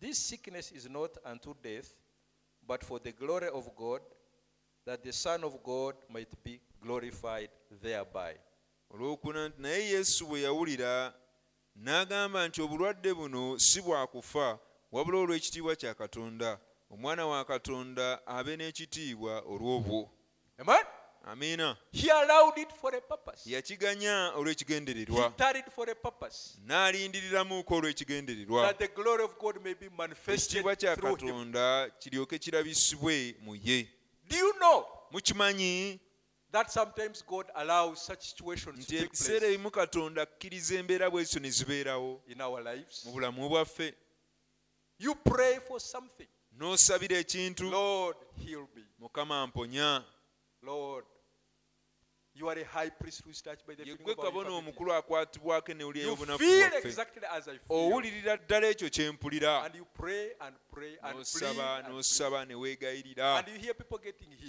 [0.00, 1.94] This sickness is not unto death,
[2.66, 4.00] but for the glory of God,
[4.84, 7.50] that the Son of God might be glorified
[7.82, 8.34] thereby.
[8.90, 11.14] olwokuna nti naye yesu bwe yawulira
[11.76, 14.58] n'agamba nti obulwadde buno si bwakufa
[14.92, 20.10] wabula olw'ekitiibwa kya katonda omwana wa katonda abe n'ekitiibwa olw'obwo
[20.58, 20.84] Amen?
[21.24, 21.76] Amiina
[23.44, 25.32] yakiganya olw'ekigendererwa.
[26.66, 28.74] N'alindiriramuuko olw'ekigendererwa.
[30.26, 33.88] Ekitiibwa kya katonda kiryoke kirabisibwe mu ye.
[35.10, 36.00] Mukimanyi?
[36.52, 42.20] that sometimes God allows such situations nti ebiseera ebimu katonda akkiriza embeera bwezityo ne zibeerawo
[43.04, 43.94] mu bulamu bwaffe
[44.98, 46.28] You pray for something.
[46.52, 47.64] n'osabira ekintu.
[48.98, 50.04] Mukama mponya
[50.62, 51.04] Lord,
[52.34, 55.72] you are a high priest who is touched by the feeling of kabona omukulu akwatibwako
[55.72, 57.60] ennewuli You ey'obunafu feel bwaffe exactly as I feel.
[57.68, 59.70] owulirira ddala ekyo kye mpulira.
[61.12, 63.44] N'osaba n'osaba ne weegayirira.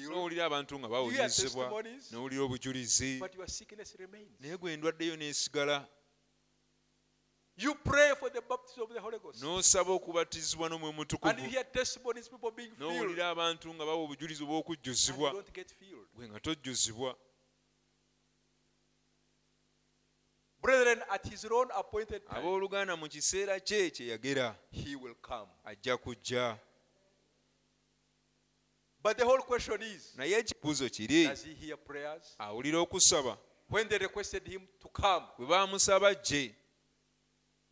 [0.10, 0.88] N'owulira abantu nga
[1.28, 2.12] testimonies.
[2.12, 3.22] n'owulira obujulizi.
[4.40, 5.88] Naye gwe ndwaddeyo n'esigala.
[7.56, 9.44] You pray for the baptism of the Holy Ghost.
[9.44, 11.34] n'osaba okubatizibwa you mutukuvu
[12.80, 15.44] n'owulira abantu nga bawa obujulizi obw'okujjuzibwa.
[16.16, 17.18] Gwe nga tojjuzibwa
[20.64, 25.50] Brethren, at his own appointed time, abooluganda mu kiseera kye kye yagera he will come.
[25.66, 26.58] ajja kujja
[29.04, 32.36] But the whole question is, naye ekibuuzo kiri does he hear prayers?
[32.40, 33.38] awulira okusaba
[33.70, 36.56] When they requested him to come, bwe baamusaba gye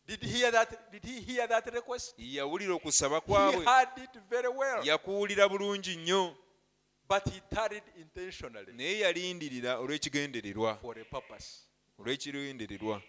[0.06, 0.90] did he hear that?
[0.92, 2.14] Did he hear that request?
[2.18, 3.64] yawulira okusaba kwabwe
[4.84, 6.36] yakuwulira bulungi nnyo
[7.08, 11.64] But he tarried intentionally naye yalindirira olw'ekigendererwa for a purpose.
[12.02, 13.02] Olw'ekigendererwa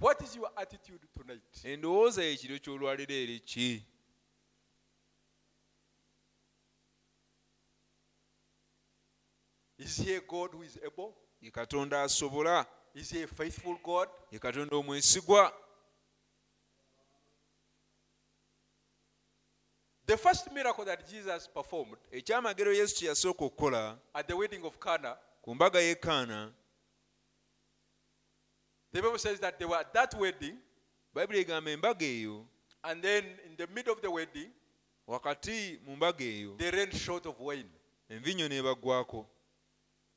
[0.00, 1.64] What is your attitude tonight?
[1.64, 3.68] endowooza y'ekiro ky'olwaliro eri ki
[9.78, 11.14] Is he a God who is able?
[11.40, 14.08] ye katonda asobola Is he a faithful God?
[14.30, 15.52] ye katonda omwesigwa
[20.06, 24.78] The first miracle that Jesus performed ekyamagero yesu kye yasooka okukola at the wedding of
[24.80, 26.52] Cana, ku mbaga y'e kaana
[28.92, 30.56] the Bible says that they were at that wedding,
[31.14, 32.44] bayibuli egamba embaga eyo
[32.84, 34.50] and then in the middle of the wedding,
[35.06, 37.70] wakati mu mbaga eyo they ran short of wine.
[38.10, 39.26] envinyo n'ebaggwako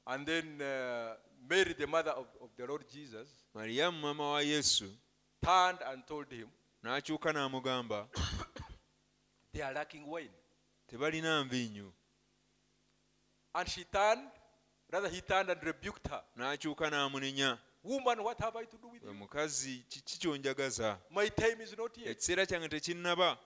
[0.08, 1.14] And then uh,
[1.48, 4.90] Mary, the mother of, of the Lord Jesus, maliyamu maama wa yesu
[5.44, 6.48] turned and told him,
[6.84, 8.08] n'akyuka n'amugamba
[9.54, 10.30] They are lacking wine.
[10.88, 11.92] tebalina nvinyo
[13.54, 14.30] And she turned,
[14.92, 16.24] rather, he turned and rebuked her.
[16.38, 19.14] n'akyuka n'amunenya Woman, what have I to do with you?
[19.14, 20.98] mukazi kiki kyonjagaza?
[21.10, 22.18] My time is not yet.
[22.18, 23.38] ekiseera kyange tekinnaba.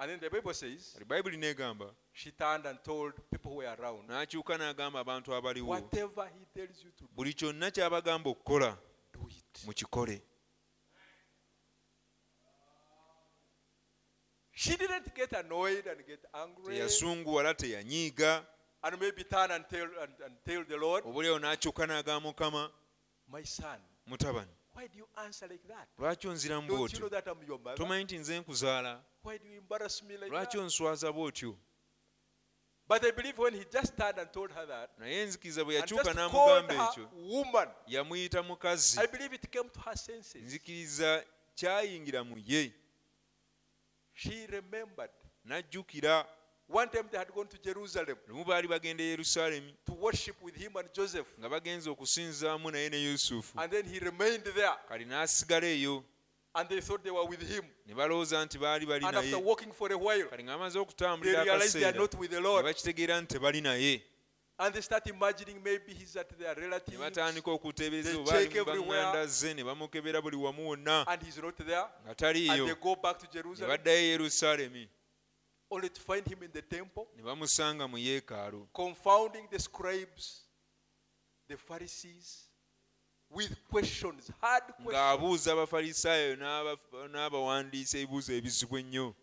[0.00, 1.90] And then the Bible says, kati bayibuli n'egamba.
[2.12, 6.84] she turned and told people who were around, n'akyuka n'agamba abantu abaliwo Whatever he tells
[6.84, 8.76] you to do, buli kyonna ky'abagamba okukola
[9.12, 9.66] do it.
[9.66, 10.20] mukikole.
[14.52, 16.74] She didn't get annoyed and get angry.
[16.74, 18.44] Teyasunguwala teyanyiiga
[18.82, 22.70] and maybe turn and tell, and, and tell the Lord, obuliawo n'akyuka n'agamba mukama
[23.28, 25.88] My son, mutabani why do you answer like that?
[25.98, 27.76] lwaki Don't you know bw'otyo that I'm your mother?
[27.76, 30.64] tomanyi nti nze nkuzaala Why do you embarrass me like lwaki that?
[30.64, 31.56] onswaza bw'otyo
[32.88, 35.82] But I believe when he just turned and told her that, naye nzikiriza bwe and
[35.90, 36.32] yakyuka just called
[36.70, 40.42] n'amugamba her ekyo woman, yamuyita mukazi I believe it came to her senses.
[40.42, 42.72] nzikiriza kyayingira mu ye
[44.14, 45.10] She remembered.
[45.44, 46.26] n'ajjukira
[46.70, 50.54] One time they had gone to Jerusalem lumu baali bagenda e yerusaalemi to worship with
[50.56, 51.26] him and Joseph.
[51.40, 54.76] nga okusinzaamu naye ne yusufu And then he remained there.
[54.88, 56.04] kali n'asigala eyo
[56.54, 57.64] And they thought they were with him.
[57.86, 60.80] ne balowooza nti baali bali And after naye walking for a while, kali ng'amaze they
[60.82, 62.64] okutambulira realized they are akaseera not with the ne Lord.
[62.64, 64.02] bakitegeera nti tebali naye
[64.58, 68.60] And they start imagining maybe he's at their ne relatives batandika okuteebereza They check mu
[68.60, 69.02] everywhere.
[69.04, 71.86] baŋŋanda ze ne bamukebera buli wamu wonna and he's not there.
[72.04, 74.88] nga And taliiyo they go back to ne Jerusalem baddayo e yerusaalemi
[75.70, 80.44] only to find him in the temple, ne bamusanga mu yeekaalu confounding the scribes,
[81.48, 82.48] the Pharisees,
[83.30, 84.94] with questions, hard questions.
[84.94, 86.36] ng'abuuza abafalisaayo
[87.08, 89.14] n'abawandiisa ebibuuzo ebizibu ennyo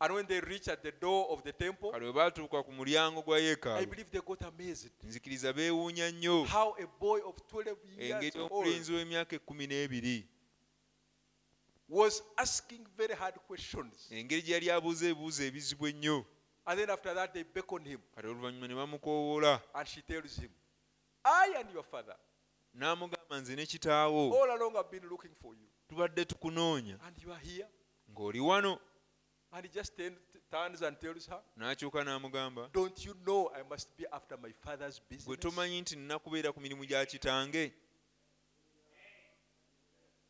[0.00, 3.84] And when they reached at the door of the temple, kale bwe baatuuka ku I
[3.84, 4.92] believe they got amazed.
[5.02, 8.66] nzikiriza beewuunya nnyo How a boy of 12 years old
[11.88, 14.08] was asking very hard questions.
[14.10, 16.24] engeri gye yali abuuza ebibuuzo ebizibu ennyo
[16.66, 18.00] And then after that, they beckon him.
[18.14, 20.50] kale oluvannyuma ne bamukoowoola And she tells him,
[21.24, 22.16] I and your father
[22.74, 25.66] n'amugamba nze ne kitaawo all along have been looking for you.
[25.88, 27.66] tubadde tukunoonya And you are here.
[28.12, 28.78] ng'oli wano
[29.52, 30.18] And he just turn-
[30.50, 35.00] turns and tells her, n'akyuka n'amugamba Don't you know I must be after my father's
[35.00, 35.38] bwe business?
[35.40, 37.72] tomanyi nti nina kubeera ku mirimu gya kitange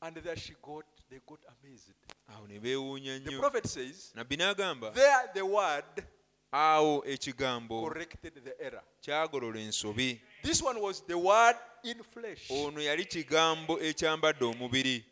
[0.01, 1.95] And there she got, they got amazed.
[2.29, 6.05] awo ne beewuunya The nnyo prophet says, nabbi n'agamba There the word
[6.53, 8.83] awo ekigambo corrected the error.
[9.01, 12.51] kyagolola ensobi This one was the word in flesh.
[12.51, 15.05] ono yali kigambo ekyambadde omubiri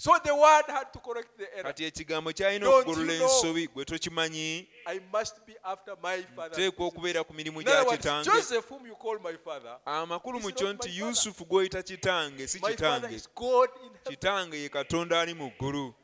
[0.00, 1.62] So the word had to correct the error.
[1.64, 3.28] kati ekigambo kyalina Don't okugolola you know?
[3.28, 6.92] ensobi gwe tokimanyi I must be after my father's teekwa business.
[6.94, 10.40] okubeera ku mirimu In gya other words, kitange Joseph, whom you call my father, amakulu
[10.40, 11.08] mu He's kyo not nti my father.
[11.08, 14.12] yusufu gw'oyita kitange si my father kitange is God in heaven.
[14.16, 15.94] kitange ye katonda ali mu ggulu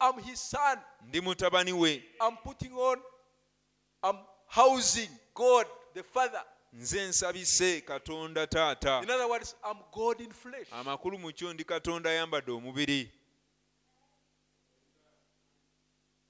[0.00, 0.78] I'm his son.
[1.06, 2.04] ndi mutabani we
[6.72, 9.02] Nze nsabise katonda taata.
[10.70, 13.12] Amakulu mu kyo ndi katonda ayambadde omubiri.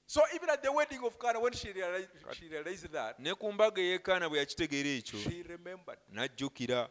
[0.07, 3.53] So even at the wedding of Cana, when she realized, she realized that, ne ku
[3.53, 6.89] mbaga ey'ekaana bwe yakitegeera ekyo she remembered n'ajjukira.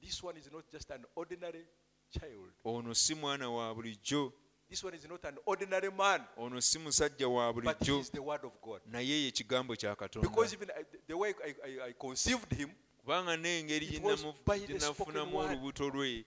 [0.00, 1.66] This one is not just an ordinary
[2.12, 2.52] child.
[2.64, 4.32] ono si mwana wa bulijjo
[4.70, 8.00] This one is not an ordinary man, ono si musajja wa bulijjo.
[8.00, 8.80] is the word of God.
[8.90, 10.28] naye ye kigambo kya katonda.
[10.28, 12.70] Because even I, the way I, I, I conceived him,
[13.04, 16.24] kubanga n'engeri gye was by the spoken nafunamu olubuto lwe.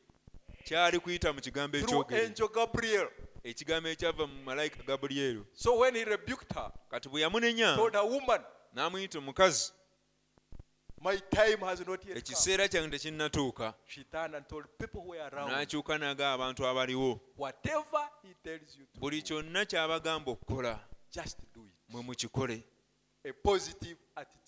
[0.64, 3.10] Kyali kuyita mu kigambo ekyogere.
[3.44, 8.04] Ekigambo ekyava mu malayika gabulyero So when he rebuked her, kati bwe yamunenya told her,
[8.04, 8.42] Woman,
[8.76, 9.72] n'amuyita omukazi
[12.16, 13.74] ekiseera kyange tekinnatuuka
[15.48, 17.20] n'akyuka n'agaba abantu abaliwo.
[19.00, 20.80] Buli kyonna ky'abagamba okukola
[21.90, 22.64] mwe mukikole.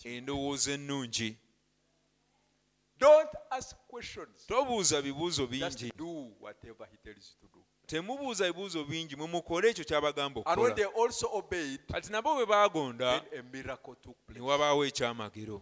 [0.03, 1.37] Endowooza ennungi.
[4.47, 5.93] Tobuuza bibuuzo bingi.
[7.85, 10.75] Temubuuza bibuuzo bingi mwe mukole ekyo ky'abagamba okukola.
[11.91, 13.21] kati nabo bwe baagonda
[14.29, 15.61] ne wabaawo ekyamagero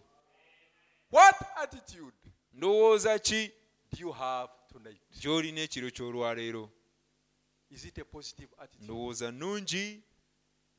[1.12, 2.14] What attitude
[2.54, 3.52] ndowooza ki
[3.92, 5.02] do you have tonight?
[5.22, 6.70] gy'olina ekiro ky'olwaleero
[7.70, 8.84] Is it a positive attitude?
[8.86, 10.04] ndowooza nnungi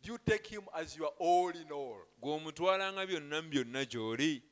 [0.03, 2.03] Do you take him as your all in all?
[2.21, 4.43] gw'omutwalanga byonna mu byonna gy'oli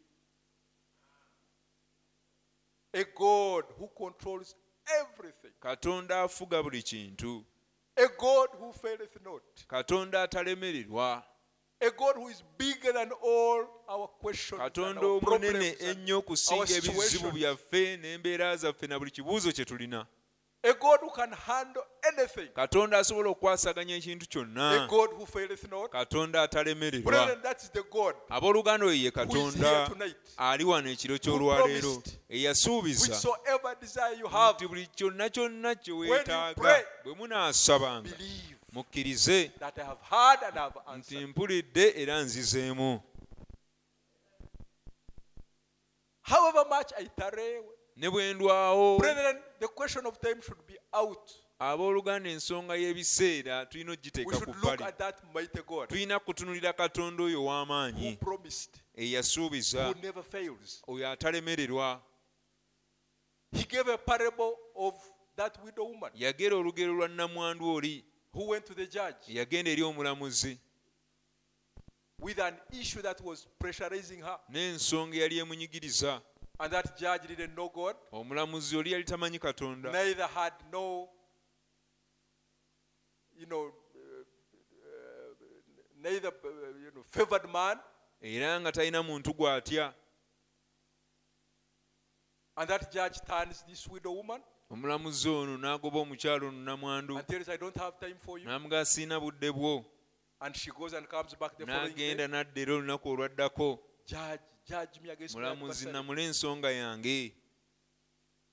[2.93, 4.57] A God who controls
[5.01, 5.53] everything.
[5.61, 7.45] katonda afuga buli kintu
[7.97, 9.43] A God who faileth not.
[9.69, 11.25] katonda atalemererwa
[14.59, 20.07] Katonda omunene ennyo okusinga ebizibu byaffe n'embeera zaffe na buli kibuuzo kye tulina.
[22.55, 24.89] Katonda asobola okwasaganya ekintu kyonna.
[25.91, 27.39] Katonda atalemererwa.
[28.29, 29.91] Abooluganda oyo ye katonda
[30.37, 33.21] ali wano ekiro ky'olwaleero eyasuubiza.
[34.55, 38.11] nti buli kyonna kyonna kye weetaaga bwe munaasabanga
[38.77, 39.51] mukkirize
[40.97, 43.01] nti mpulidde era nzizeemu.
[47.97, 49.01] Ne bwe ndwawo
[51.59, 54.85] abooluganda ensonga y'ebiseera tulina okugiteeka ku bbali.
[55.89, 58.19] tulina kutunulira katonda oyo ow'amaanyi
[58.95, 59.95] eyasuubiza
[60.87, 62.03] oyo atalemererwa.
[66.15, 68.05] Yagera olugero lwa nnamwandu oli
[68.37, 69.17] who went to the judge?
[69.29, 70.59] Yagenda eri omulamuzi.
[72.19, 74.39] With an issue that was pressurizing her.
[74.53, 76.21] n'ensonga eyali emunyigiriza.
[76.61, 79.91] And that judge didn't know God, omulamuzi oli yali tamanyi katonda.
[79.93, 81.09] Neither had no,
[83.39, 84.25] you know, uh,
[86.03, 86.51] neither, uh,
[86.85, 87.79] you know, favored man.
[88.23, 89.93] era nga talina muntu gw'atya.
[92.59, 94.41] And that judge turns this widow woman
[94.71, 97.15] omulamuzi ono n'agoba omukyalo ono namwandu
[98.45, 99.85] n'amugaa siina budde bwo.
[100.41, 103.79] N'agenda n'adda era olunaku olwaddako.
[105.35, 107.33] Mulamuzi namula ensonga yange.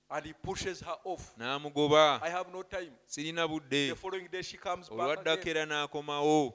[0.10, 1.36] And he pushes her off.
[1.38, 2.22] n'amugoba.
[2.22, 2.94] I have no time.
[3.08, 3.90] sirina budde.
[3.90, 6.54] The following day she comes olwaddako era n'akomawo.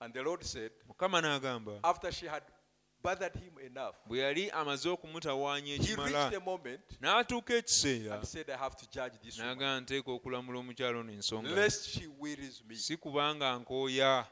[0.00, 2.42] And the Lord said, mukama n'agamba after she had
[4.06, 6.30] bwe yali amaze okumutawaanya ekimala
[7.00, 8.20] n'atuuka ekiseera
[9.38, 11.70] n'agamba nteeka okulamula omukyalo ono ensonga
[12.74, 14.26] si kubanga nkooya.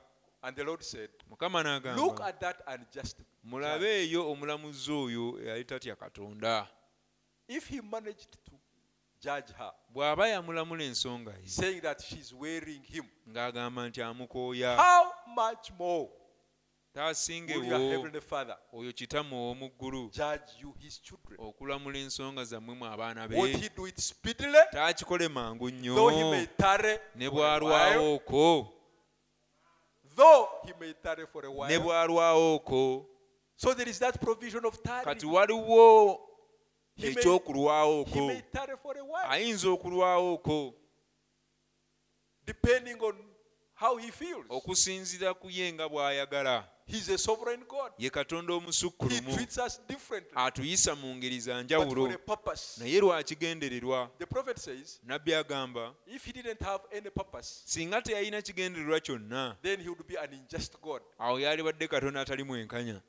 [1.30, 2.34] Mukama n'agamba
[3.42, 6.68] mulabe eyo omulamuzi oyo eyali tatya katonda.
[9.88, 11.82] Bw'aba yamulamula ensonga ye
[13.30, 14.76] ng'agamba nti amukooya
[18.20, 20.10] Father oyo kitammwe ow'omu ggulu
[21.38, 23.36] okulamula ensonga zammwe mu abaana be.
[24.72, 25.94] Taakikole mangu nnyo.
[27.14, 28.20] Ne bw'alwawo
[31.64, 33.06] a ne bw'alwawo ko
[33.58, 36.20] So there is that provision of kati waliwo
[36.98, 38.04] ekyokulwawo
[39.02, 40.38] while, ayinza okulwawo
[44.12, 44.46] feels.
[44.48, 46.75] okusinziira ku ye nga bw'ayagala
[47.98, 49.36] Ye katonda omusukkulumu.
[50.34, 52.08] Atuyisa mu ngeri za njawulo.
[52.78, 54.10] naye lwakigendererwa
[55.02, 55.94] nabbi agamba
[57.66, 59.56] singa teyalina kigendererwa kyonna
[61.18, 63.00] awo yalibadde katonda atali mwenkanya.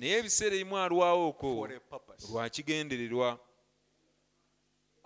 [0.00, 1.32] Naye ebiseera ebimu alwawo
[1.80, 2.26] purpose.
[2.32, 3.38] lwakigendererwa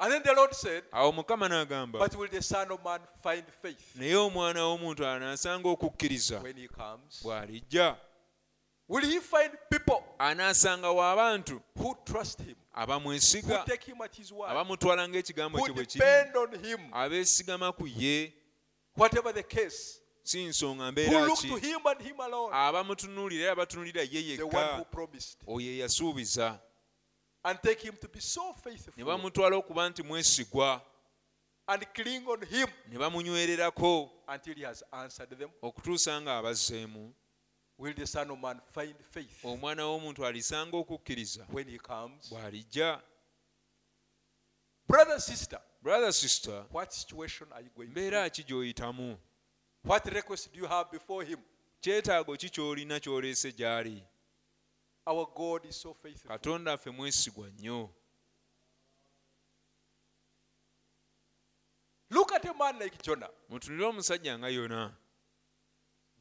[0.00, 3.44] And then the Lord said, awo mukama n'agamba But will the Son of Man find
[3.62, 6.42] faith naye omwana w'omuntu anaasanga okukkiriza?
[6.42, 7.22] when he comes?
[7.22, 7.96] bw'alijja.
[8.88, 14.32] Will he find people anaasangawo abantu who trust him, who abamwesiga take him at his
[14.32, 18.32] word, abamutwala ng'ekigambo who kye bwe kiri depend on him, abeesigama ku ye.
[18.96, 21.48] Whatever the case, si nsonga who mbeera look ki?
[21.48, 25.70] to him and him alone, abamutunuulira era batunuulira ye the one who yekka promised, oyo
[25.70, 26.58] eyasuubiza
[27.44, 30.82] and take him to be so ne faithful bamutwala okuba nti mwesigwa.
[31.66, 35.50] And cling on him ne bamunywererako until he has answered them.
[35.62, 37.14] okutuusa nga abazzeemu.
[37.78, 41.46] Will the Son of Man find faith omwana w'omuntu alisanga okukkiriza?
[41.52, 42.30] when he comes?
[42.30, 43.00] bw'alijja.
[44.86, 49.16] Brother, sister, brother sister what situation are you going mbeera ki gy'oyitamu?
[49.82, 51.38] What request do you have before him?
[51.80, 54.02] kyetaago ki ky'olina ky'oleese gy'ali
[55.06, 56.28] Our God is so faithful.
[56.30, 57.90] katonda ffe mwesigwa nnyo
[62.10, 63.30] Look at a man like Jonah.
[63.48, 64.96] mutunire omusajja nga yona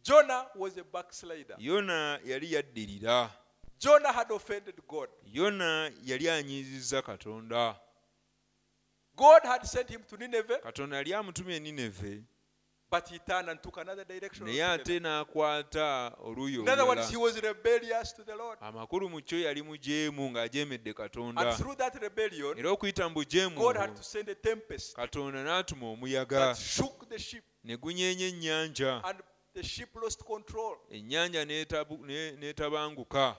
[0.03, 1.55] Jonah was a backslider.
[1.59, 3.31] yona yali yaddirira
[3.79, 5.09] Jonah had offended God.
[5.25, 7.79] yona yali anyiizizza katonda
[9.15, 12.23] God had sent him to Nineveh, katonda yali amutumye nineve
[12.91, 14.45] but he turned and took another direction.
[14.45, 16.65] naye ate n'akwata oluuyi
[18.61, 21.57] amakulu mu kyo yali mujeemu ng'ajeemedde katonda.
[22.57, 23.73] Era okuyita mu bujeemu
[24.95, 26.55] katonda n'atuma omuyaga
[27.63, 29.03] ne gunyeenya ennyanja.
[30.89, 33.35] ennyanja n'etabanguka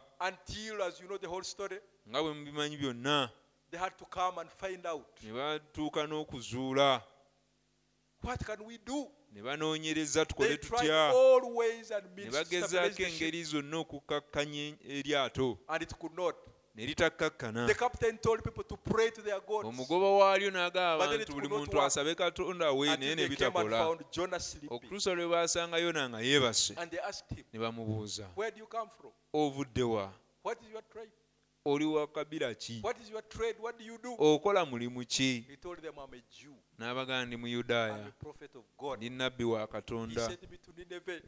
[2.08, 3.30] nga bwe mubimanyi byonna
[3.72, 7.02] ne batuuka n'okuzuula
[8.22, 9.08] what can we do.
[9.32, 11.12] ne banoonyereza tukole tutya?
[12.16, 15.58] ne bagezaako engeri zonna okukkakkanya eryato.
[16.74, 17.68] Ne litakkakkana
[19.64, 23.96] omugoba waalyo then abantu buli muntu asabe katonda we naye ne bitakola
[24.68, 26.74] okutuusa lwe baasanga yona nga yeebase
[27.52, 29.12] ne bamubuuza Where do you come from?
[29.32, 30.12] ovudde wa
[31.64, 32.82] Oli wa kabira ki?
[34.18, 35.46] Okola mulimu ki?
[36.78, 38.12] N'abagamba ndi muyudaaya
[38.96, 40.36] ndi nabbi wa katonda.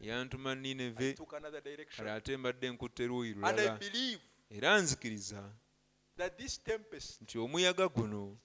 [0.01, 1.13] Yantuma nineve
[1.95, 3.79] kale ate mbadde nkutte luuyi And I lulala
[4.49, 5.53] era nzikiriza
[7.21, 8.37] nti omuyaga guno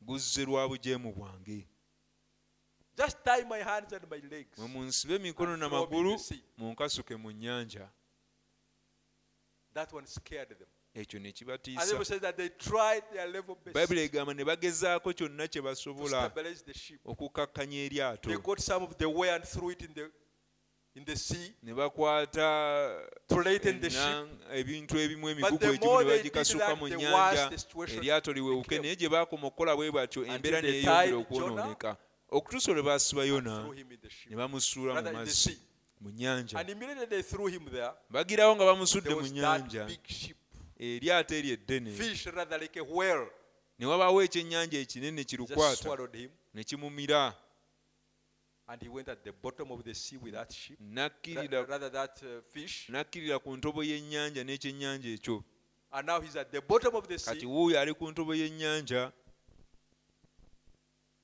[0.00, 1.68] guzze lwa bujeemu bwange.
[4.56, 6.18] Mwe munsibe emikono n'amagulu
[6.56, 7.90] munkasuke mu nnyanja
[9.78, 10.66] That one scared them.
[10.94, 11.90] ekyo ne And the kibatiisa.
[11.92, 16.32] Bible says that they tried their level best bayibuli egamba ne bagezaako kyonna kye basobola
[17.04, 18.30] okukakkanya eryato.
[21.62, 23.06] Ne bakwata
[24.52, 27.50] ebintu ebimu emigugu egimu ne bagikasuka mu nnyanja.
[27.96, 31.96] eryato liwewuke naye gye baakoma okukola bwe batyo embeera neyeyongera okwonooneka
[32.30, 33.68] okutuusa lwe baasiba yona
[34.26, 35.67] ne bamusuula mu mazzi.
[36.00, 36.58] Mu nnyanja.
[36.58, 37.92] And immediately they threw him there.
[38.10, 39.88] bagirawo nga bamusudde mu nnyanja.
[40.78, 41.90] eryato eryo eddene.
[41.90, 43.28] Fish rather like a whale,
[43.78, 46.08] ne wabaawo ekyennyanja ekinene kirukwata
[46.54, 47.34] ne kimumira.
[48.70, 52.20] And he went at the bottom of the sea with that ship, ra- rather that
[52.22, 52.86] uh, fish,
[53.42, 55.42] ku ntobo y'ennyanja n'ekyennyanja ekyo.
[55.90, 57.46] And now he's at the bottom of the sea,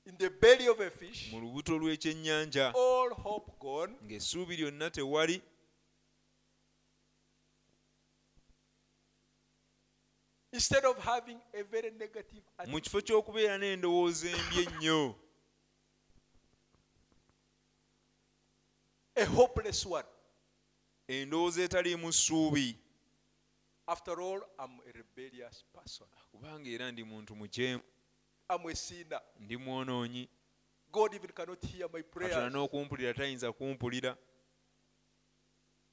[0.05, 3.93] in the belly of a fish, mu lubuto lw'ekyennyanja all hope gone.
[4.05, 5.41] ng'essuubi lyonna tewali
[10.53, 15.15] Instead of having a very negative mu kifo ky'okubeera n'endowooza embi ennyo
[19.15, 20.07] a hopeless one.
[21.07, 22.77] endowooza etaliimu ssuubi
[23.87, 26.07] After all, I'm a rebellious person.
[26.31, 27.83] kubanga era ndi muntu mujeemu
[28.49, 29.21] I'm a sinner.
[29.39, 30.29] ndi mwonoonyi
[30.91, 32.53] God even cannot hear my prayers.
[32.53, 34.17] n'okumpulira tayinza kumpulira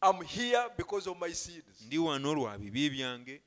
[0.02, 1.80] I'm here because of my sins.
[1.86, 3.42] ndi wano lwa bibi byange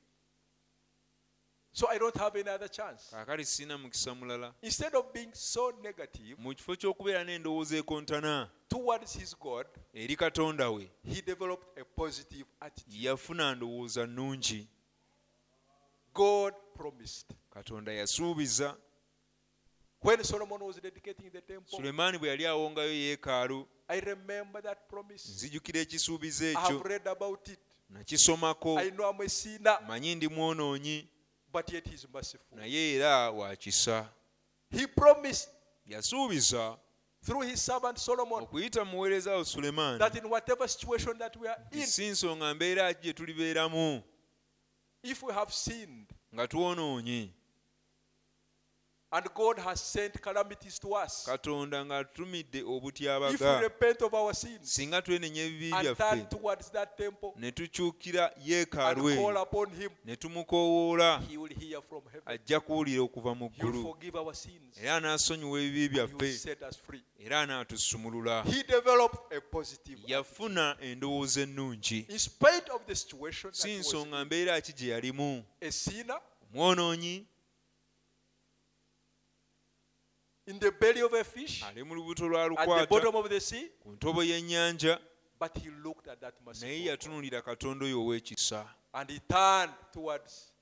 [1.72, 3.10] So I don't have any other chance.
[3.10, 9.12] kaakati sirina mukisa mulala Instead of being so negative mu kifo ky'okubeera n'endowooza ekontana towards
[9.18, 13.06] his God, eri katonda we he developed a positive attitude.
[13.06, 14.68] yafuna ndowooza nnungi
[16.14, 17.26] God promised.
[17.50, 18.76] katonda yasuubiza
[20.06, 25.28] When Solomon was dedicating the temple, sulemaani bwe yali awongayo yeekaalu I remember that promise.
[25.32, 26.60] nzijukira ekisuubizo ekyo.
[26.60, 27.58] have read about it.
[27.90, 28.78] nakisomako.
[28.78, 31.08] I know I'm a sinner, manyi ndi mwonoonyi
[31.52, 32.58] but yet he's merciful.
[32.58, 34.08] naye era wa kisa.
[34.70, 35.48] He promised
[35.86, 36.78] yasuubiza
[37.24, 41.48] through his servant Solomon okuyita mu muweereza we sulemaani that in whatever situation that we
[41.48, 44.02] are nti in, si nsonga mbeera ki gye tulibeeramu.
[45.02, 47.30] if we have sinned nga twonoonye
[49.16, 56.26] and God has sent calamities to us, katonda we obutyabaga singa twenenya ebibi byaffe
[57.36, 61.22] ne tukyukira yeekaalu him, ne tumukoowoola
[62.26, 63.96] ajja kuwulira okuva mu ggulu.
[64.82, 66.56] era anaasonyiwa ebibi byaffe
[67.18, 70.12] era anaatusumulula He developed a positive attitude.
[70.12, 72.06] yafuna endowooza ennungi.
[73.52, 75.44] Si nsonga mbeera ki gye yalimu?
[76.54, 77.26] omwonoonyi
[80.46, 82.86] in the belly of a fish ali mu lubuto lwa lukwata
[83.82, 84.98] ku ntobo y'ennyanja
[85.40, 90.52] but he looked at that naye yatunuulira katonda oyo ow'ekisa and he turned towards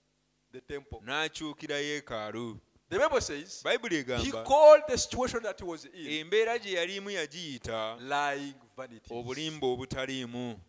[0.52, 1.00] the temple.
[1.04, 2.58] n'akyukira yeekaalu
[2.90, 6.72] The Bible says bayibuli he egamba called the situation that he was in embeera gye
[6.72, 9.14] yalimu yagiyita lying vanity.
[9.14, 10.60] obulimba obutaliimu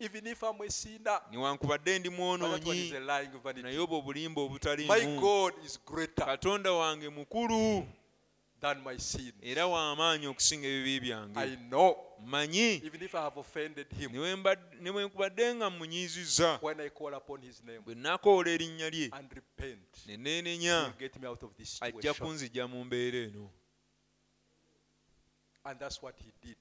[0.00, 2.90] Even if I'm a sinner, newankubadde ndi mwonoonyi
[3.62, 4.42] naye obwo obulimba
[5.86, 7.86] greater katonda wange mukulu
[9.42, 11.56] era w'amaanyi okusinga ebibi byange.
[11.68, 12.80] Know, mmanyi?
[12.84, 17.94] Even if I have offended him, ne bwe mba- ne bwe nkubadde nga munyiizizza bwe
[17.94, 19.10] nakoola erinnya lye.
[20.06, 20.92] Ne neenenya.
[21.80, 23.50] Ajja kunzijja mu mbeera eno.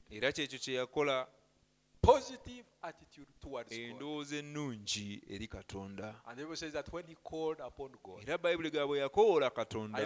[0.09, 1.27] Era kyekyo kye yakola
[3.89, 6.15] endowooza ennungi eri katonda.
[8.21, 9.97] Era bayibuli ga bwe yakoola I katonda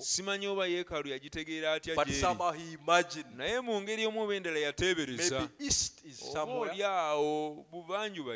[0.00, 1.94] simanyi oba yeekaalu yagitegeera atya
[3.36, 6.70] naye mu ngeri omu oba endala yateebereza maybe east is oba somewhere.
[6.72, 8.32] oli awo buvanjuba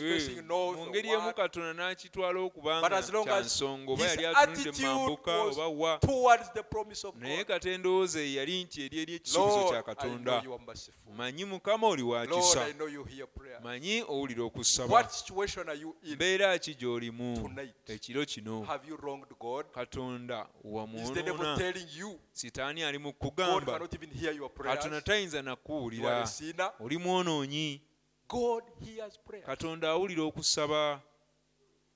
[0.00, 0.44] Eh,
[0.76, 4.86] mu ngeri emu katonda n'akitwala okuba But nga as long kya nsonga oba yali atunudde
[4.86, 5.98] mambuka oba wa.
[7.28, 10.42] naye kata endowooza ye yali nti eri eri ekisuubizo kya katonda
[11.16, 12.66] manyi mukama oli wa Lord, kisa.
[12.66, 13.60] I know you hear prayer.
[13.62, 15.08] manyi owulira okusaba.
[16.14, 17.50] Mbeera ki gy'olimu?
[17.86, 18.66] ekiro kino.
[19.74, 23.80] Katonda wamwonoona sitaani ali mu kugamba.
[24.62, 26.28] katonda tayinza nakuwulira
[26.80, 27.82] oli mwonoonyi
[29.46, 31.00] katonda awulira okusaba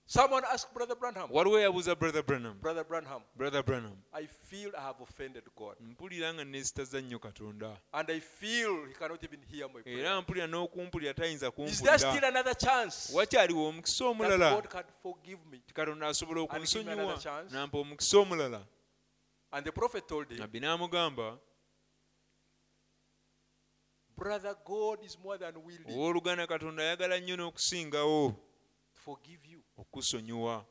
[0.07, 2.59] Someone asked Brother Branham, waliwo yabuuza brother branham?
[2.61, 3.97] Brother Branham, brother branham.
[4.13, 5.77] I feel I have offended God.
[5.81, 7.77] mpulira nga neesitaza nnyo katonda.
[7.93, 9.99] And I feel He cannot even hear my prayer.
[9.99, 13.13] era mpulira n'okumpulira tayinza Is there still kumpulira another chance?
[13.15, 14.51] Wakyaliwo omukisa that omulala?
[14.55, 15.63] God can forgive me?
[15.75, 16.93] katonda asobola And give me okunsonyiwa?
[16.93, 17.55] another chance.
[17.55, 18.61] nampa omukisa omulala.
[19.53, 21.39] And the prophet told him, nabbi n'amugamba
[24.17, 25.89] Brother, God is more than willing.
[25.89, 28.29] Owooluganda katonda ayagala nnyo n'okusingawo.
[28.31, 28.37] To
[28.93, 29.64] forgive you.
[29.79, 30.64] Okusonyiwa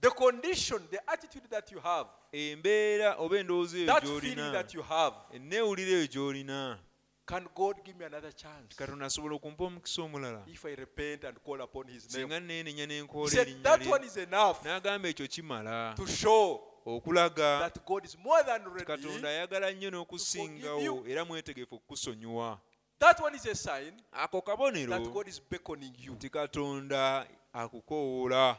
[0.00, 4.74] The condition, the attitude that you have, embeera oba endowooza eyo that feeling gy'olina that
[4.74, 6.78] you have, enneewuliro eyo gy'olina
[7.26, 11.38] can God give me another chance katonda asobola okumpa omukisa omulala if I repent and
[11.44, 12.28] call upon His name?
[12.28, 16.60] singa neenenya He n'enkoola said erinnya that one is enough n'agamba ekyo kimala to show
[16.86, 18.84] okulaga that God is more than ready.
[18.84, 21.04] katonda ayagala nnyo n'okusingawo you.
[21.08, 22.58] era mwetegefu okukusonyiwa
[22.98, 26.12] That one is a sign ako that kabonero God is beckoning you.
[26.12, 27.26] nti katonda
[27.56, 28.58] akukoowoola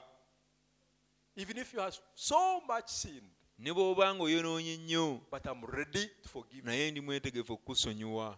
[1.36, 3.30] Even if you have so much sinned,
[3.60, 8.38] ne bw'oba nga oyonoonye nnyo but I'm ready to forgive naye ndi mwetegefu okukusonyiwa.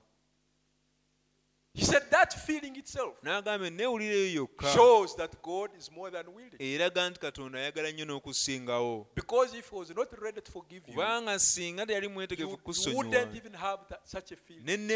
[1.73, 3.15] He said that feeling itself
[4.73, 6.59] shows that God is more than willing.
[6.59, 9.07] eraga nti katonda ayagala nnyo n'okusingawo.
[9.15, 12.49] Because if he was not ready to forgive you, kubanga singa teyali you,
[12.87, 14.91] you wouldn't even have that, such a feeling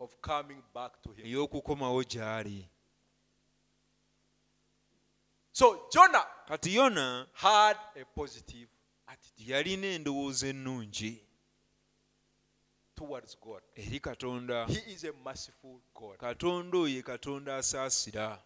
[0.00, 1.26] of coming back to him.
[5.52, 8.68] So Jonah kati yona had a positive
[9.06, 11.20] attitude yalina endowooza ennungi
[12.96, 13.62] towards God.
[13.76, 16.16] eri katonda He is a merciful God.
[16.18, 18.38] katonda oyo ye katonda asaasira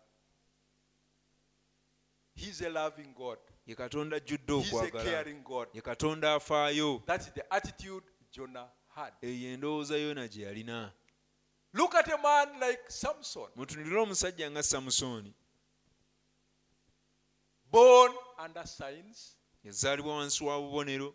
[2.34, 3.38] He's a loving God.
[3.66, 5.68] ye katonda ajjudde He's a okwagala caring God.
[5.74, 9.12] ye katonda afaayo That's the attitude Jonah had.
[9.22, 10.92] eyo endowooza yona gye yalina
[11.72, 15.34] Look at a man like Samson, mutunulire omusajja nga samusooni
[17.76, 18.12] born.
[18.44, 19.36] Under signs.
[19.64, 21.14] yazaalibwa wansi wa bubonero.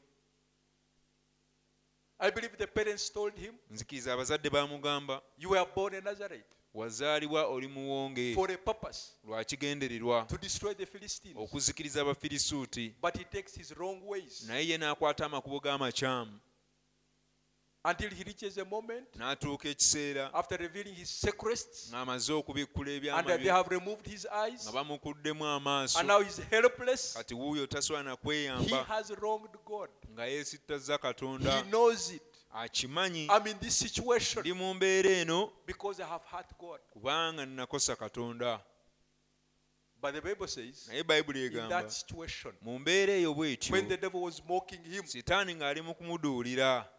[2.20, 7.46] I believe the parents told him, nzikiriza abazadde bamugamba You were born in Nazareth wazaalibwa
[7.46, 11.38] oli muwonge for a purpose lwa kigendererwa to destroy the Philistines.
[11.38, 12.96] okuzikiriza abafirisuuti.
[13.02, 14.44] But he takes his wrong ways.
[14.48, 16.40] Naye ye n'akwata amakubo g'amakyamu
[17.84, 23.50] until he reaches a moment n'atuuka ekiseera after revealing his secrets ng'amaze okubikkula and they
[23.50, 27.14] have removed his eyes nga bamukuddemu amaaso and now he's helpless.
[27.14, 29.90] kati wuuyo tasobola na He kweyamba has wronged God.
[30.14, 32.22] nga yeesittaza katonda He knows it.
[32.54, 36.80] akimanyi I'm in this situation ndi mu mbeera eno because I have hurt God.
[36.94, 38.60] kubanga nnakosa katonda
[40.02, 41.84] But the Bible says, naye bayibuli egamba
[42.62, 46.90] mu mbeera eyo bw'etyo when the devil was mocking him, sitaani ng'ali mu kumuduulira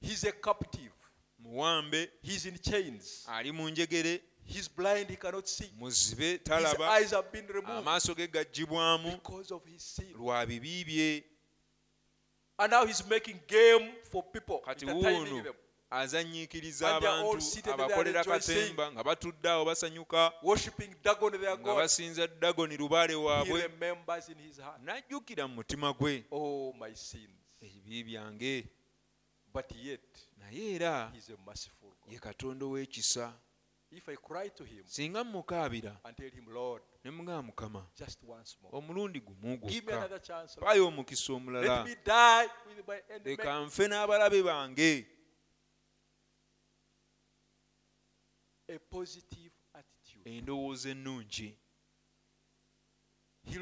[0.00, 0.92] he's a captive.
[1.38, 3.24] muwambe He's in chains.
[3.28, 5.08] ali mu njegere He's blind.
[5.10, 5.70] He cannot see.
[5.78, 10.12] muzibe His talaba eyes have been removed amaaso ge gaggibwamu because of his sin.
[10.14, 11.24] lwa bibi bye
[12.58, 15.54] And now he's making game for people, kati entertaining wuuno them,
[15.90, 18.54] azanyiikiriza And they are all abantu seated there abakolera rejoicing.
[18.54, 21.76] katemba nga batudde awo basanyuka worshiping Dagon, their nga God.
[21.76, 26.94] basinza dagoni lubaale He waabwe remembers in his heart, n'ajjukira mu mutima gwe oh, my
[26.94, 27.30] sins.
[27.60, 28.66] ebibi byange
[29.52, 30.00] But yet,
[30.38, 32.12] naye era he's a merciful God.
[32.12, 33.32] ye katonda ow'ekisa.
[33.92, 38.22] If I cry to him singa mmukaabira and tell him, Lord, ne mugamba mukama just
[38.22, 40.56] once more, omulundi gumu give me gwokka another chance.
[40.56, 40.66] Lord.
[40.66, 41.84] payo omukisa omulala.
[43.24, 45.06] Leka nfe n'abalabe bange.
[50.24, 51.56] Endowooza ennungi.
[53.42, 53.58] He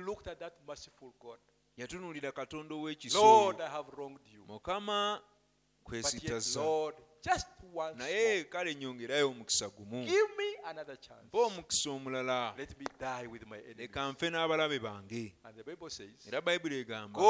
[1.78, 3.18] yatunuulira katonda ow'ekisa
[5.89, 6.61] kwesittaza
[7.97, 10.07] naye kale nyongerayo omukisa gumu.
[11.24, 12.55] Mpa omukisa omulala.
[13.76, 15.34] Leka nfe n'abalabe bange.
[16.26, 17.20] Era bayibuli egamba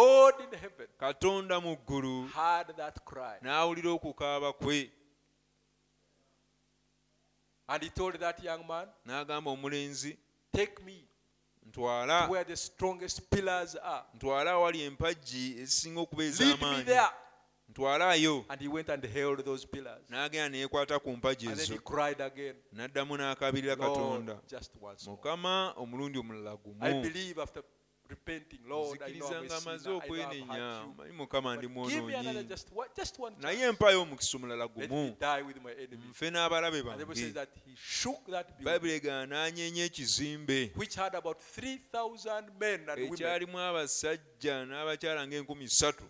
[0.98, 2.30] katonda mu ggulu
[3.42, 4.90] n'awulira okukaaba kwe.
[7.70, 10.16] And he told that young man, n'agamba omulenzi
[10.52, 11.04] Take me
[11.66, 12.28] ntwala.
[14.14, 16.84] ntwala awali empagi ezisinga okuba ez'amaanyi.
[17.68, 18.44] Ntwalaayo
[20.08, 21.78] n'agenda neyekwata ku mpagi then ezo
[22.72, 24.40] n'addamu n'akabirira katonda.
[25.06, 26.80] mukama omulundi omulala gumu
[28.08, 31.66] believe after repenting, Lord, I know nzikiriza I'm nga a amaze okwenenya manyi mukama ndi
[31.66, 32.12] mwonoonyi
[33.40, 33.72] naye chance.
[33.72, 35.16] mpayo omukisa omulala gumu.
[36.10, 37.04] Nfe n'abalabe bange.
[38.62, 40.72] bayibuli egana n'anyeenya ekizimbe.
[40.76, 46.04] Which had about 3,000 men and women, ekyalimu abasajja n'abakyala ng'enkumi ssatu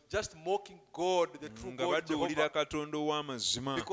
[1.73, 3.85] nga Jehovah, katonda ow'amazima.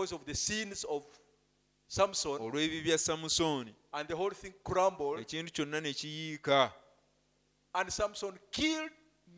[2.39, 3.73] Olw'ebibi bya samusooni
[5.19, 6.73] ekintu kyonna ne kiyiika
[7.77, 8.89] And Samson killed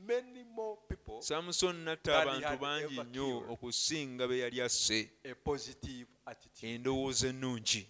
[0.06, 1.22] many more people.
[1.22, 5.10] samusooni n'atta abantu bangi nnyo okusinga be yali asse
[6.62, 7.88] endowooza ennungi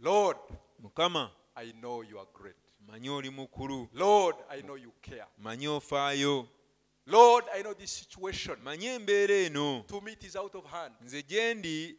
[0.00, 0.36] Lord,
[0.78, 2.56] mukama I know you are great.
[2.86, 5.26] manyi oli mukulu Lord, I know you care.
[5.38, 6.48] manyi ofaayo
[7.06, 8.56] Lord, I know this situation.
[8.62, 10.94] manyi embeera eno To me, it is out of hand.
[11.02, 11.96] nze gye ndi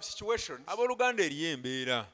[0.00, 0.60] situations.
[0.66, 2.06] abooluganda eriyo embeera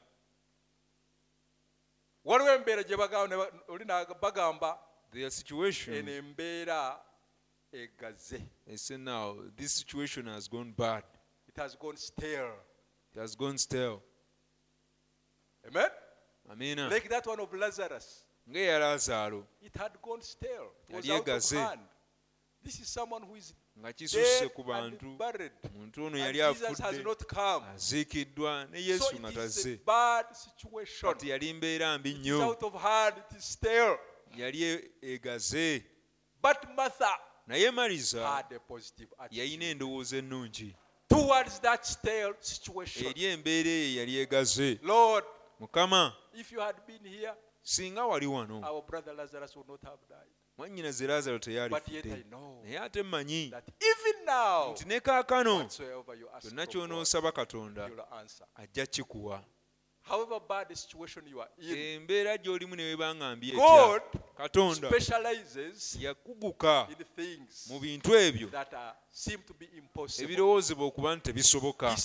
[2.25, 3.85] waliwo embeera gye bagamba ne ba- oli
[4.21, 4.79] bagamba
[5.11, 5.31] there are
[5.99, 6.99] eno embeera
[7.73, 11.03] egaze they say now this situation has gone bad.
[11.47, 12.53] It has gone stale.
[13.13, 14.01] It has gone stale.
[15.67, 15.89] Amen?
[16.49, 16.87] Amina.
[16.89, 18.23] Like that one of lazarus.
[18.49, 20.71] Ng'eya laazaalo it had gone stale.
[20.89, 21.55] It was Yali out of egaze.
[21.57, 21.81] hand.
[22.63, 25.05] This is someone who is nga kisusse ku bantu.
[25.73, 26.83] muntu ono yali afudde
[27.73, 29.79] aziikiddwa ne yesu nga tazze.
[31.01, 32.57] kati yali mbeera mbi nnyo.
[34.37, 35.85] yali egaze.
[37.47, 38.45] Naye mariza
[39.31, 40.75] yalina endowooza ennungi.
[43.07, 44.79] Eri embeera eyo yali egaze.
[45.59, 46.13] Mukama
[47.63, 48.61] singa wali wano
[50.61, 52.25] mwannyinaze I teyalifudde
[52.63, 53.53] naye ate mmanyi
[54.71, 55.65] nti ne kaakano
[56.41, 57.89] kyonna ky'onoosaba katonda
[58.55, 59.43] ajja kikuwa
[61.57, 64.89] embeera gy'olimu ne webanga mbi God etya katonda
[65.99, 66.87] yakuguka
[67.69, 68.49] mu bintu ebyo
[70.19, 71.95] ebirowoozebwa okuba nti tebisoboka.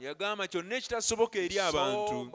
[0.00, 2.30] Yagamba kyonna ekitasoboka eri abantu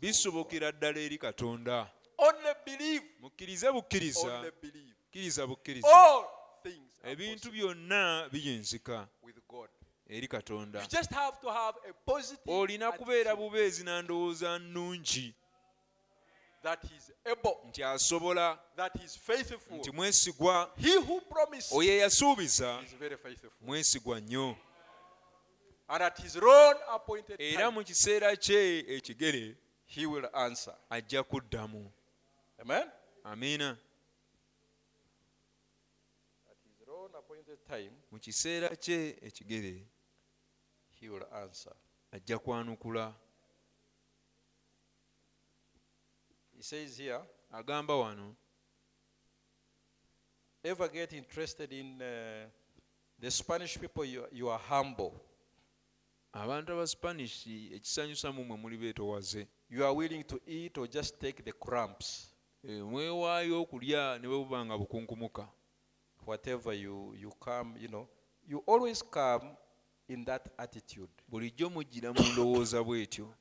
[0.00, 1.90] bisobokera ddala eri katonda.
[2.18, 3.04] Only believe.
[3.20, 4.94] mukkirize bukkiriza Only believe.
[5.10, 6.24] kkiriza bukkiriza All
[6.62, 9.70] things are ebintu byonna biyinzika with God.
[10.08, 15.34] eri katonda You just have to have a positive olina kubeera bubeezi na ndowooza nnungi
[16.62, 19.78] that he's able, nti asobola that he's faithful.
[19.78, 24.56] nti mwesigwa He who promised oyo eyasuubiza is mwesigwa nnyo
[25.88, 29.56] And at his own appointed era time, mu kiseera kye ekigere
[29.86, 30.74] he will answer.
[30.90, 31.92] ajja kuddamu
[32.60, 32.90] Amen?
[33.24, 33.70] amiina
[36.50, 39.86] At his own appointed time, mu kiseera kye ekigere
[41.00, 41.72] he will answer.
[42.12, 43.14] ajja kwanukula
[46.56, 47.20] He says here,
[47.52, 48.34] agamba wano
[50.64, 52.48] ever get interested in uh,
[53.20, 55.12] the Spanish people, you, you are humble.
[56.32, 61.18] abantu aba spanish ekisanyusa mu mwe muli beetowaze You are willing to eat or just
[61.20, 62.35] take the crumbs, E,
[62.72, 65.48] mwewaayo okulya ne bwe buba nga bukunkumuka
[66.26, 68.08] whatever you, you come, you know.
[68.48, 69.50] You always come
[70.08, 71.10] in that attitude.
[71.28, 73.34] bulijjo mujjira mu ndowooza bw'etyo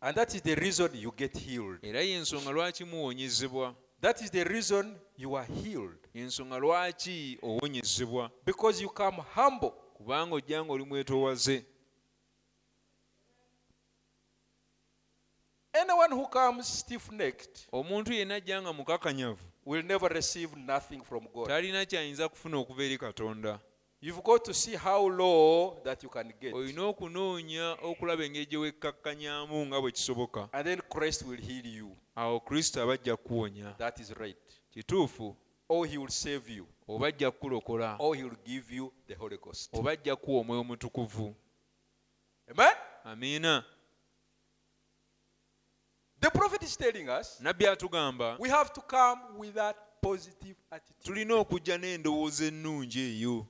[0.00, 1.78] And that is the reason you get healed.
[1.84, 5.98] era y'ensonga lwaki muwonyezebwa That is the reason you are healed.
[6.14, 9.70] ensonga lwaki owonyezebwa Because you come humble.
[9.94, 11.64] kubanga ojja nga oli mwetoowaze
[15.94, 21.26] Anyone who comes stiff necked omuntu yenna ajja nga mukakanyavu will never receive nothing from
[21.34, 21.48] God.
[21.48, 23.60] talina kyayinza kufuna okuva eri katonda
[24.00, 26.54] You've got to see how low that you can get.
[26.54, 31.96] olina okunoonya okulaba engeri gye wekkakkanyaamu nga bwe kisoboka And then Christ will heal you.
[32.14, 34.36] awo kristo aba ajja kukuwonya That is right.
[34.70, 35.36] kituufu
[35.68, 36.66] Or he will save you.
[36.88, 39.70] oba ajja kukulokola Or he will give you the Holy Ghost.
[39.78, 41.34] oba ajja kuwa omwoyo omutukuvu
[42.50, 42.74] Amen?
[43.04, 43.64] amiina
[46.24, 51.04] The prophet is telling us nabbi atugamba we have to come with that positive attitude.
[51.04, 53.46] tulina okujja n'endowooza ennungi eyo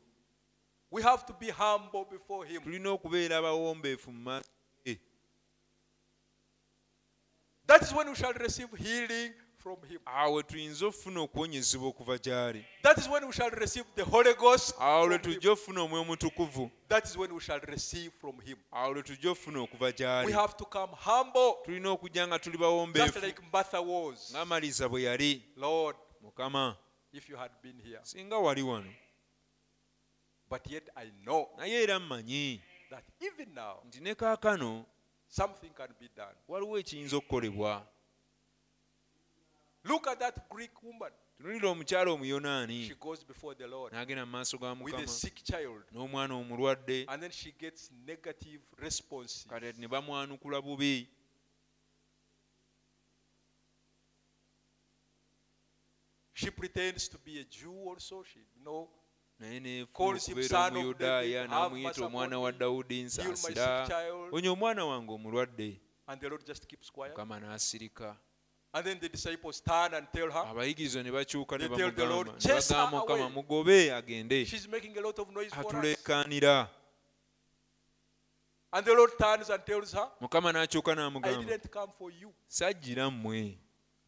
[0.90, 2.62] We have to be humble before him.
[2.62, 4.48] tulina okubeera abawombeefu mu maaso
[7.66, 9.32] That is when we shall receive healing
[9.64, 9.98] from him.
[10.06, 14.74] awo tuyinza okufuna okuwonyezebwa okuva gy'ali That is when we shall receive the Holy Ghost.
[14.78, 18.56] awo lwe tujja okufuna omwoyo omutukuvu That is when we shall receive from him.
[18.72, 22.56] awo lwe tujja okufuna okuva We gy'ali have to come humble, tulina okujja nga tuli
[22.58, 24.32] just bawombeefu like Martha was.
[24.34, 26.76] ng'amaliza bwe yali Lord, mukama
[27.12, 28.00] if you had been here.
[28.02, 28.90] singa wali wano
[30.50, 32.60] But yet I know naye era mmanyi
[32.90, 34.84] that even now, nti ne kaakano
[35.28, 36.36] something can be done.
[36.48, 37.86] waliwo ekiyinza okukolebwa
[39.84, 41.10] Look at that Greek woman.
[41.38, 45.08] tunulira omukyala omuyonaani She goes before the Lord n'agenda mu maaso ga with a mukama
[45.08, 49.46] sick child, n'omwana omulwadde and then she gets negative responses.
[49.46, 51.08] kati ne bamwanukula bubi
[56.32, 58.24] She pretends to be a Jew also.
[58.24, 58.88] She, you know,
[59.40, 62.58] naye Calls him okubeera son of omuyudaaya David, have n'amuyita mercy omwana upon wa me,
[62.58, 64.32] dawudi heal my sick nsaasira child.
[64.32, 67.12] onye omwana wange omulwadde And the Lord just keeps quiet.
[67.16, 68.16] mukama n'asirika
[68.76, 72.06] And then the disciples turn and tell her, abayigirizwa ne bakyuka ne They tell the
[72.06, 74.44] Lord, bamugamba "Chase her mukama away." mugobe agende.
[74.46, 75.66] She's making a lot of noise for us.
[75.66, 76.68] atuleekaanira
[78.72, 82.32] And the Lord turns and tells her, mukama n'akyuka I n'amugamba didn't come for you,
[82.48, 83.58] sajjira mmwe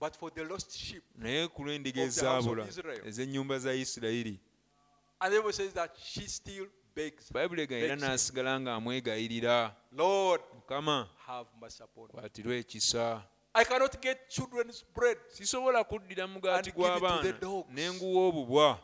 [0.01, 1.03] but for the lost sheep.
[1.15, 2.67] naye ku lw'endiga ezaabula
[3.07, 4.41] ez'ennyumba za isirayiri.
[7.33, 8.03] Bayibuli ega era begs.
[8.03, 9.75] him, n'asigala ng'amwegayirira.
[9.93, 11.09] Mukama
[12.11, 13.23] kwatirwa ekisa
[13.59, 15.17] I cannot get children's bread.
[15.29, 18.79] sisobola kuddira mugaati gw'abaana ne nguwa obubwa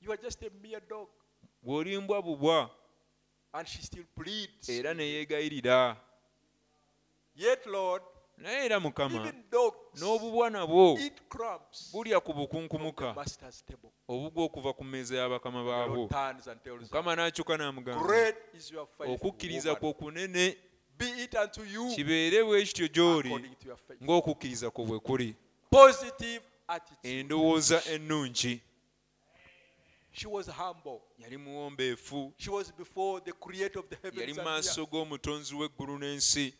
[0.00, 1.08] You are just a mere dog.
[1.62, 2.70] bw'olimbwa bubwa
[3.52, 4.68] And she still pleads.
[4.68, 5.96] era ne yeegayirira
[7.34, 8.02] Yet, Lord,
[8.38, 13.90] naye era mukama even dogs n'obubwa nabwo eat crumbs bulya ku bukunkumuka master's table.
[14.08, 18.06] obugwa okuva ku mmeeza y'abakama The baabwo Lord turns and tells her, mukama n'akyuka n'amugamba
[18.06, 19.10] Great is your faith.
[19.10, 19.92] okukkiriza it unto you
[21.94, 23.30] kibeere bwe kityo gy'oli
[24.02, 25.34] ng'okukkiriza kwo bwe kuli.
[27.02, 28.60] Endowooza ennungi.
[31.18, 32.32] Yali muwombeefu.
[34.12, 36.54] Yali mu maaso g'omutonzi w'eggulu n'ensi.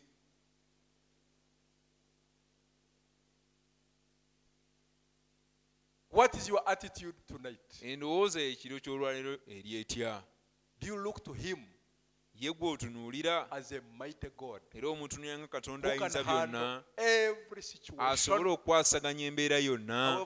[6.09, 7.81] What is your attitude tonight?
[7.81, 10.23] endowooza ekiro ky'olwaleero eri etya?
[10.79, 11.57] Do you look to him
[12.39, 13.47] ye gwe otunuulira
[14.73, 16.83] era omutunuulira nga katonda ayinza byonna
[17.97, 20.25] asobole okukwasaganya embeera yonna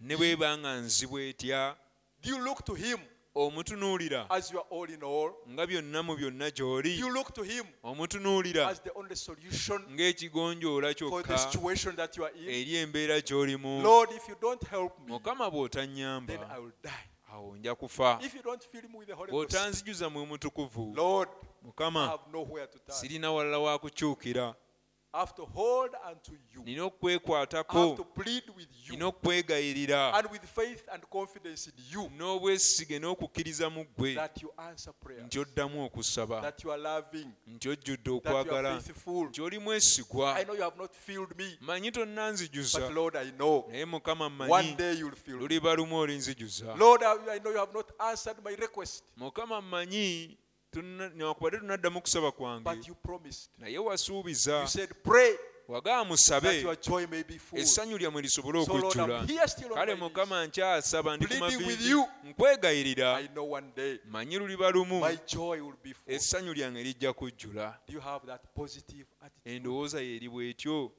[0.00, 1.76] ne bweba nga nzibu etya
[3.34, 4.28] omutunuulira
[5.48, 7.02] nga byonna mu byonna gy'oli
[7.82, 8.64] omutunuulira
[9.90, 11.36] ng'ekigonjoola kyokka
[12.46, 13.82] eri embeera gy'olimu?
[15.08, 16.32] Mukama bw'otannyamba.
[17.32, 18.20] Awo nja kufa.
[19.30, 20.94] Bw'otanzijuza mwe mutukuvu
[21.62, 22.18] mukama
[22.88, 24.54] sirina walala wa kukyukira
[26.64, 27.98] nina okwekwatako
[28.90, 30.12] nina okwegayirira
[32.16, 34.16] n'obwesige n'okukkiriza mu ggwe.
[35.24, 36.52] Nti oddamu okusaba.
[37.46, 38.80] Nti ojjudde okwagala.
[39.28, 40.34] nti oli mwesigwa.
[41.60, 42.78] Manyi tonna nzijuza
[43.68, 44.76] naye mukama mmanyi.
[45.40, 46.76] Luliba lumu olinzijuza.
[49.16, 50.38] Mukama mmanyi.
[50.80, 52.70] Newankubadde tunaddamu kusaba kwange.
[53.58, 54.66] Naye wasuubiza.
[54.66, 56.64] That musabe
[57.54, 59.26] essanyu lyammwe lisobole okujjula.
[59.74, 62.04] kale mukama nkyasaba ndi ku Pleading with maviivi you.
[62.24, 63.28] nkwegayirira.
[64.08, 65.02] Manyi luliba lumu
[66.06, 67.78] essanyu lyange lijja kujjula.
[69.44, 70.92] Endowooza yeeri bw'etyo.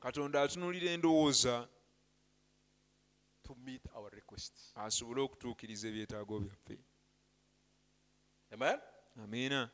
[0.00, 1.68] Katonda atunuulira endowooza
[4.74, 6.78] asobole okutuukiriza ebyetaago byaffe
[8.52, 8.78] Amen?
[9.24, 9.70] amiina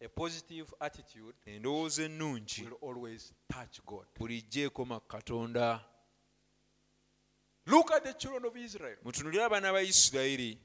[0.00, 4.06] A positive attitude endowooza ennungi will always touch God.
[4.18, 5.84] bulijjo ekoma katonda
[7.66, 8.96] Look at the children of Israel.
[9.04, 10.58] mutunulire abaana ba isirayiri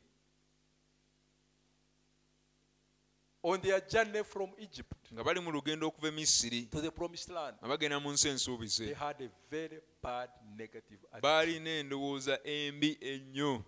[3.44, 7.30] On their journey from Egypt nga bali mu lugendo okuva e misiri to the promised
[7.30, 11.22] land, nga bagenda mu nsi they ensuubize had a very bad negative attitude.
[11.22, 13.64] baalina endowooza embi ennyo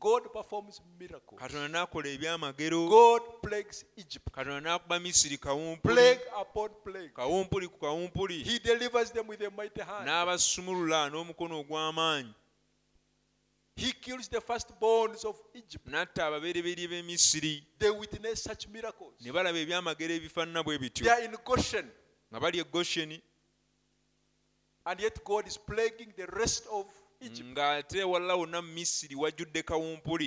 [0.00, 1.40] God performs miracles.
[1.40, 4.30] katonda n'akola ebyamagero God plagues Egypt.
[4.32, 7.12] katonda n'akuba misiri kawumpuli Plague upon plague.
[7.14, 10.06] kawumpuli ku kawumpuli He delivers them with a mighty hand.
[10.06, 12.34] n'abasumulula n'omukono ogw'amaanyi
[13.76, 15.86] He kills the firstborns of Egypt.
[15.86, 19.14] n'atta ababereberye b'e misiri They witness such miracles.
[19.20, 21.90] ne balaba ebyamagero ebifaanana bwe bityo They are in Goshen,
[22.30, 23.22] nga bali e gosheni
[24.86, 26.86] and yet God is plaguing the rest of.
[27.20, 30.26] Ng'ate walala wonna mu misiri wajjudde kawumpuli.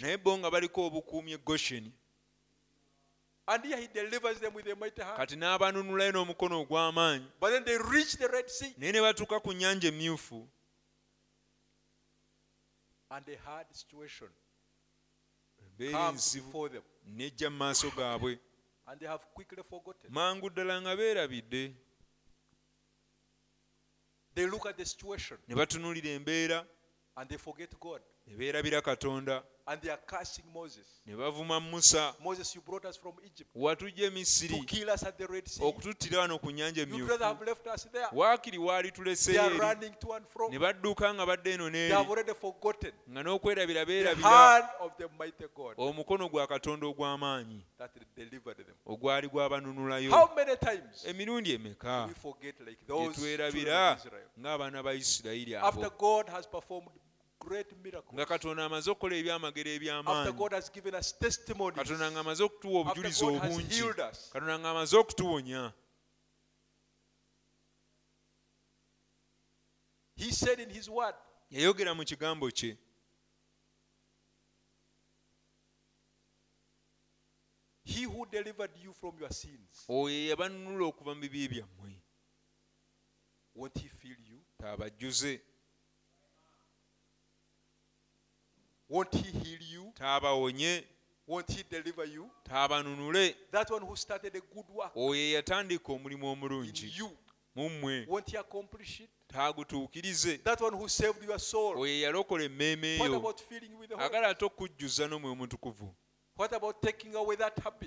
[0.00, 1.92] Naye bo nga baliko obukuumi e gosheni
[3.48, 5.16] And here He delivers them with a mighty hand.
[5.16, 7.26] kati n'abanunulayo n'omukono ogw'amaanyi.
[8.78, 10.48] Naye ne batuuka ku nnyanja emyufu
[15.80, 16.70] embeera enzibu
[17.06, 18.38] nejja mu maaso gaabwe.
[20.08, 21.74] Mangu ddala nga beerabidde
[24.34, 26.66] They look at the situation ne batunuulira embeera
[27.16, 30.86] and they forget God, ne beerabira katonda and they are cursing Moses.
[31.06, 35.16] ne bavuma musa Moses, you brought us from Egypt watujja e to kill us at
[35.16, 35.62] the Red Sea.
[35.64, 38.08] okututtira wano ku nnyanja You'd emyufu rather have left us there.
[38.12, 40.48] waakiri waali They tuleseyo are eri running to and fro.
[40.48, 44.64] ne badduka nga badde eno They n'eri have already forgotten nga n'okwerabira the beerabira hand
[44.80, 48.74] of the mighty God omukono gwa katonda ogw'amaanyi that delivered them.
[48.86, 54.26] ogwali gwabanunulayo How many times emirundi emeka we forget like those children of Israel?
[54.40, 56.88] ng'abaana ba isirayiri After abo God has performed
[58.12, 62.80] nga katonda amaze okukola ebyamagero after eby'amaanyi God has given us testimonies, katonda ng'amaze okutuwa
[62.80, 63.80] obujulizi obungi.
[64.32, 65.72] katonda ng'amaze okutuwonya.
[71.50, 72.76] Yayogera mu kigambo kye.
[77.84, 81.96] He who delivered you from your sins, oyo yabanunula okuva mu bibi byammwe.
[83.54, 84.40] won't He fill you?
[84.58, 85.40] taabajjuze
[88.90, 89.92] Won't He heal you?
[89.94, 90.84] taabawonye
[91.26, 92.30] Won't He deliver you?
[92.42, 94.92] taabanunule That one who started a good work.
[94.96, 97.10] Oyo ye yatandika omulimu in omulungi you,
[97.54, 98.06] mu mmwe.
[98.08, 99.10] Won't He accomplish it?
[99.28, 100.40] taagutuukirize
[101.38, 103.34] soul, oyo ye yalokola emmeeme eyo.
[103.98, 105.94] Agala ate okujjuza n'omwoyo omutukuvu.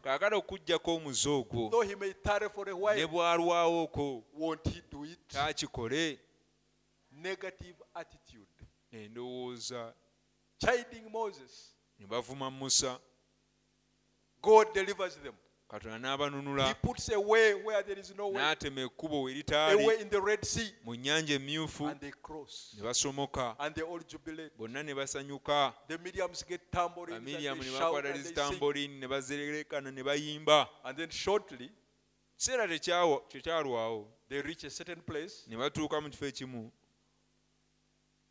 [0.01, 1.83] Kaagala okuggyako omuze ogwo.
[1.85, 2.13] Ne
[5.27, 6.19] taakikole.
[7.11, 8.47] Negative attitude.
[8.91, 9.93] endowooza
[10.59, 11.75] Chiding Moses.
[11.99, 12.99] ne bavuma musa.
[14.41, 15.33] God delivers them.
[15.73, 16.75] katonda n'abanunula.
[18.33, 20.05] N'atema ekkubo we litaali
[20.83, 23.55] mu nnyanja emyufu ne basomoka.
[24.57, 25.73] Bonna ne basanyuka.
[25.89, 30.69] Bamiriyamu ne bakwata lizitambolini ne bazerekana ne bayimba.
[32.37, 34.07] Kiseera tekyalwawo.
[35.47, 36.71] ne batuuka mu kifo ekimu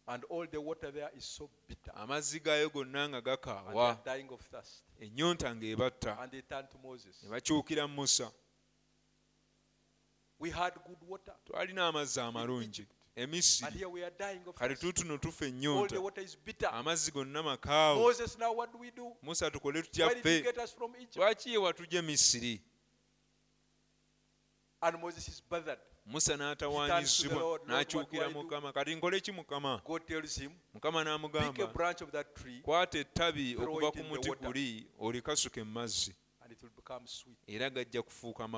[0.08, 1.92] and all the water there is so bitter.
[1.94, 4.82] amazzi gaayo gonna nga And they gakaawa are dying of thirst.
[5.00, 7.22] ennyonta ng'ebatta And they turn to Moses.
[7.22, 8.32] ne bakyukira musa
[10.38, 11.34] We had good water.
[11.44, 12.86] twalina amazzi amalungi
[13.16, 14.82] And emisiri here we are dying of kale thirst.
[14.82, 16.68] tuutuno tufa All the ennyonta water is bitter.
[16.72, 19.16] amazzi gonna makaawo Moses, now what do we do?
[19.22, 21.16] musa tukole Why tutya did you ffe get us from Egypt?
[21.16, 22.60] lwaki ye watujja misiri
[24.84, 25.78] And Moses is bothered.
[26.04, 28.72] Musa n'atawaanyizibwa Lord, n'akyukira mukama.
[28.72, 29.80] Kati nkole ki mukama?
[30.74, 31.66] Mukama n'amugamba
[32.62, 36.14] kwata ettabi okuva ku muti guli olikasuke mu mazzi.
[36.76, 37.38] Become sweet.
[37.46, 38.48] era gajja kufuuka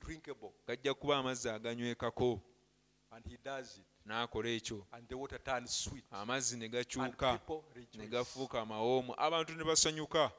[0.00, 0.52] drinkable.
[0.66, 2.40] gajja kuba amazzi aganywekako
[4.04, 4.86] n'akola ekyo.
[6.10, 7.40] Amazzi ne gakyuka
[7.94, 9.14] ne gafuuka amawoomu.
[9.16, 10.30] Abantu ne basanyuka.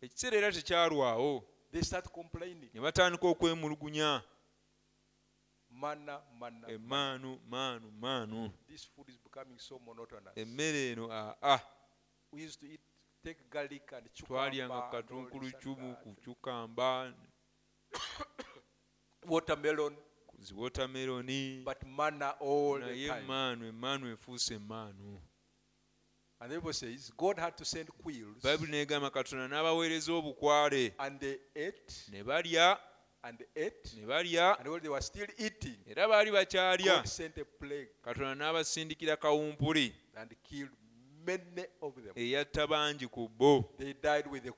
[0.00, 2.70] Ekiseera era tekyalwawo they start complaining.
[2.74, 4.22] ne batandika okwemulugunya
[5.70, 6.68] Manna, manna.
[6.70, 10.32] emaanu maanu maanu This food is becoming so monotonous.
[10.36, 11.58] emmere eno aa
[12.32, 12.80] We used to eat,
[13.24, 17.12] take garlic and twalyanga katunkulu cumu ku cukamba
[19.28, 19.96] watermelon,
[20.38, 21.64] ziwotameroni
[22.80, 23.68] naye time.
[23.68, 25.20] emaanu efuuse emaanu
[26.44, 30.92] And the Bible says God had to send quails, bayibuli negamba katonda n'abaweereza obukwale.
[30.98, 32.04] And they ate.
[32.12, 32.76] Ne balya.
[33.22, 34.54] And they ate, ne balya.
[34.58, 36.96] And while they were still eating, era baali bakyalya.
[36.96, 37.88] God sent a plague.
[38.04, 39.90] Katonda n'abasindikira kawumpuli.
[40.14, 40.68] And killed
[41.26, 42.12] many of them.
[42.14, 43.62] eyatta bangi ku bo.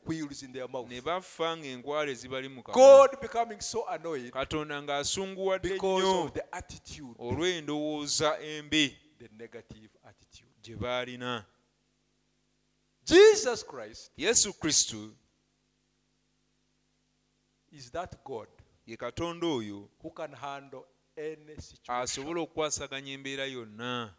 [0.05, 2.62] Quills ne bafa ng'enkwale zibali mu
[4.32, 6.32] katonda ng'asunguwadde nnyo
[7.18, 8.97] olw'endowooza embi
[10.62, 11.45] gye baalina
[13.07, 15.11] Jesus Christ yesu kristo
[17.72, 18.48] is that God
[18.86, 20.84] ye katonda oyo who can handle
[21.16, 21.94] any situation.
[21.94, 24.11] asobola okukwasaganya embeera yonna.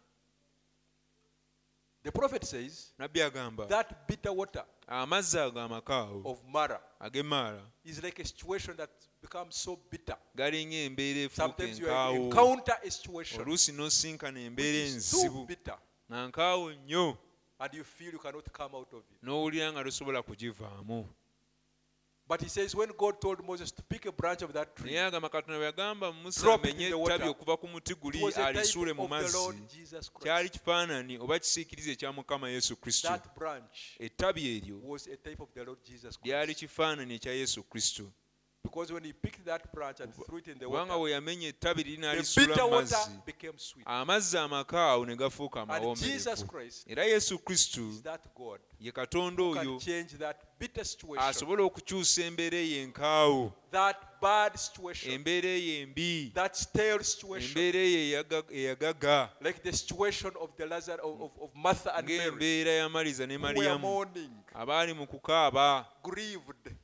[2.02, 8.02] The prophet says nabbi agamba that bitter water amazzi ago amakaawo of Mara ag'emaala is
[8.02, 10.16] like a situation that becomes so bitter.
[10.36, 12.14] galinga embeera efuuka Sometimes you enkaawo.
[12.16, 15.46] encounter a situation oluusi n'osinkana which embeera is too enzibu.
[15.46, 15.78] bitter.
[16.10, 17.18] Nga nkaawo nnyo
[17.60, 19.22] and you feel you cannot come out of it.
[19.22, 21.06] n'owulira nga tosobola kugivaamu
[22.30, 25.04] But he says when God told Moses to pick a branch of that tree, naye
[25.06, 27.28] agamba katonda bwe yagamba musa Drop it amenye in the ettabi water.
[27.28, 30.10] okuva ku muti it guli was a alisuule type mu of the mazzi Lord Jesus
[30.20, 31.20] kyali Christ.
[31.22, 35.64] oba kisiikirize ekya mukama yesu kristo That branch ettabi eryo was a type of the
[35.64, 36.60] Lord Jesus lyali Christ.
[36.60, 38.12] kifaanani ekya yesu kristo
[38.68, 41.48] Because when he picked that branch and threw it in the kubanga water, bwe yamenya
[41.48, 43.86] ettabi liri the bitter mu water mazzi became sweet.
[43.86, 49.42] amazzi amakaawo ne gafuuka And Jesus Christ era yesu kristo is that God ye katonda
[49.42, 49.80] who oyo
[51.20, 53.52] asobola okukyusa embeera eyo enkaawo
[55.14, 56.30] embeera eyo embi
[57.50, 59.30] embeera eyo eyaga- eyagaga
[62.02, 63.78] ng'embeera ya maliza ne mourning,
[64.54, 65.86] abaali mu kukaaba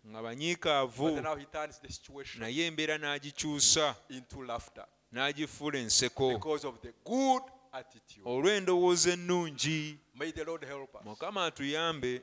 [0.07, 1.16] nga banyiikaavu
[2.41, 3.97] naye embeera n'agikyusa
[5.12, 6.31] n'agifuula enseko.
[8.25, 9.99] olw'endowooza ennungi
[11.05, 12.22] mukama atuyambe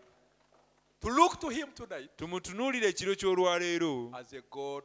[1.02, 4.84] to look to Him tonight tumutunuulire ekiro ky'olwaleero as a God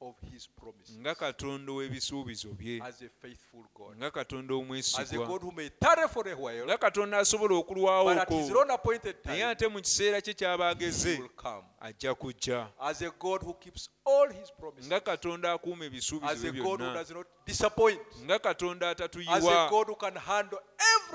[0.00, 4.64] of His promises, nga katonda w'ebisuubizo bye as a faithful God, nga katonda as a
[4.64, 8.50] omwesigwa God who may tarry for a while, nga katonda asobola okulwawo but at His
[8.50, 11.64] okwo own appointed naye time, ate mu kiseera kye ky'aba ageze He will come.
[11.80, 16.48] ajja kujja As a God who keeps all His promises, nga katonda akuuma as ebisuubizo
[16.48, 19.70] a bye God who byonna does not disappoint, nga katonda atatuyiwa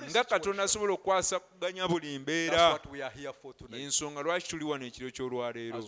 [0.10, 2.80] nga katonda asobola okwasaganya buli mbeera.
[3.72, 5.84] Y'ensonga lwaki tuli wano ekiro ky'olwaleero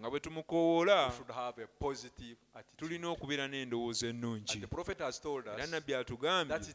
[0.00, 1.12] nga bwe tumukoowoola
[2.76, 4.64] tulina okubeera n'endowooza ennungi.
[5.54, 6.74] Era nabbi atugambye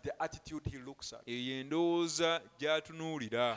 [1.25, 3.55] eyo endowooza gy'atunuulira.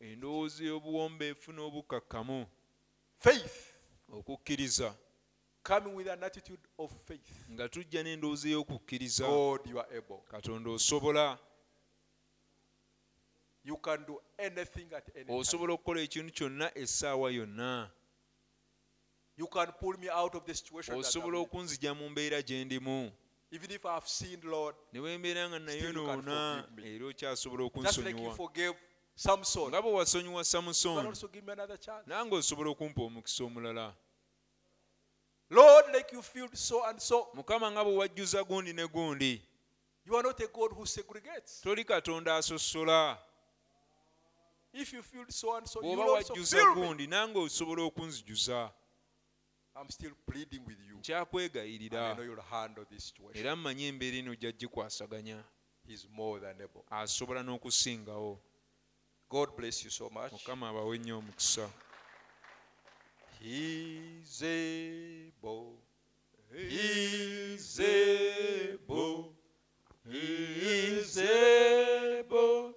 [0.00, 2.46] Endowooza y'obuwombeefu n'obukkakkamu
[3.18, 3.72] faith.
[4.12, 4.94] okukkiriza
[5.62, 7.46] Coming with an attitude of faith.
[7.50, 10.22] nga tujja n'endowooza y'okukkiriza God, you are able.
[10.30, 11.38] katonda osobola
[13.64, 15.38] You can do anything at any time.
[15.38, 17.90] osobola okukola ekintu kyonna essaawa yonna
[19.36, 20.96] You can pull me out of the situation.
[20.96, 23.12] Osobola okunzija mu mbeera gye ndimu
[23.50, 28.34] Even if I have sinned, Lord, ne bwe mbeera nga nayonoona era okyasobola okunsonyiwa
[29.68, 32.06] nga bwe wasonyiwa chance.
[32.06, 33.94] nange osobola okumpa omukisa omulala
[35.52, 37.28] Lord, like you filled so and so.
[37.34, 39.42] mukama nga bwe wajjuza gundi ne gundi
[40.06, 41.60] You are not a God who segregates.
[41.60, 43.18] toli katonda asosola
[44.72, 46.86] If you filled so and so, you bw'oba will also wajjuza fill me.
[46.86, 48.70] gundi nange osobola okunzijuza
[49.76, 50.96] I'm still pleading with you.
[50.96, 53.46] And I nkyakwegayirira know you'll handle this situation.
[53.46, 55.44] era mmanyi embeera eno ojja gikwasaganya
[55.86, 56.84] He's more than able.
[56.90, 58.38] asobola n'okusingawo
[59.30, 60.32] God bless you so much.
[60.32, 61.70] mukama abawe nnyo omukisa
[63.42, 65.74] He's able.
[66.54, 69.32] He's able.
[70.08, 72.74] He's able.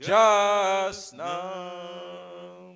[0.00, 2.74] Just now.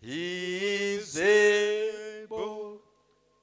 [0.00, 2.80] He's able.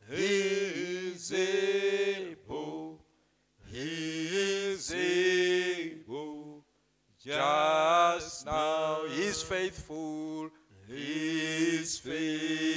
[0.09, 2.99] He's able.
[3.71, 6.65] He's able.
[7.17, 9.03] Just now.
[9.07, 10.49] He's faithful.
[10.85, 12.68] He's faithful.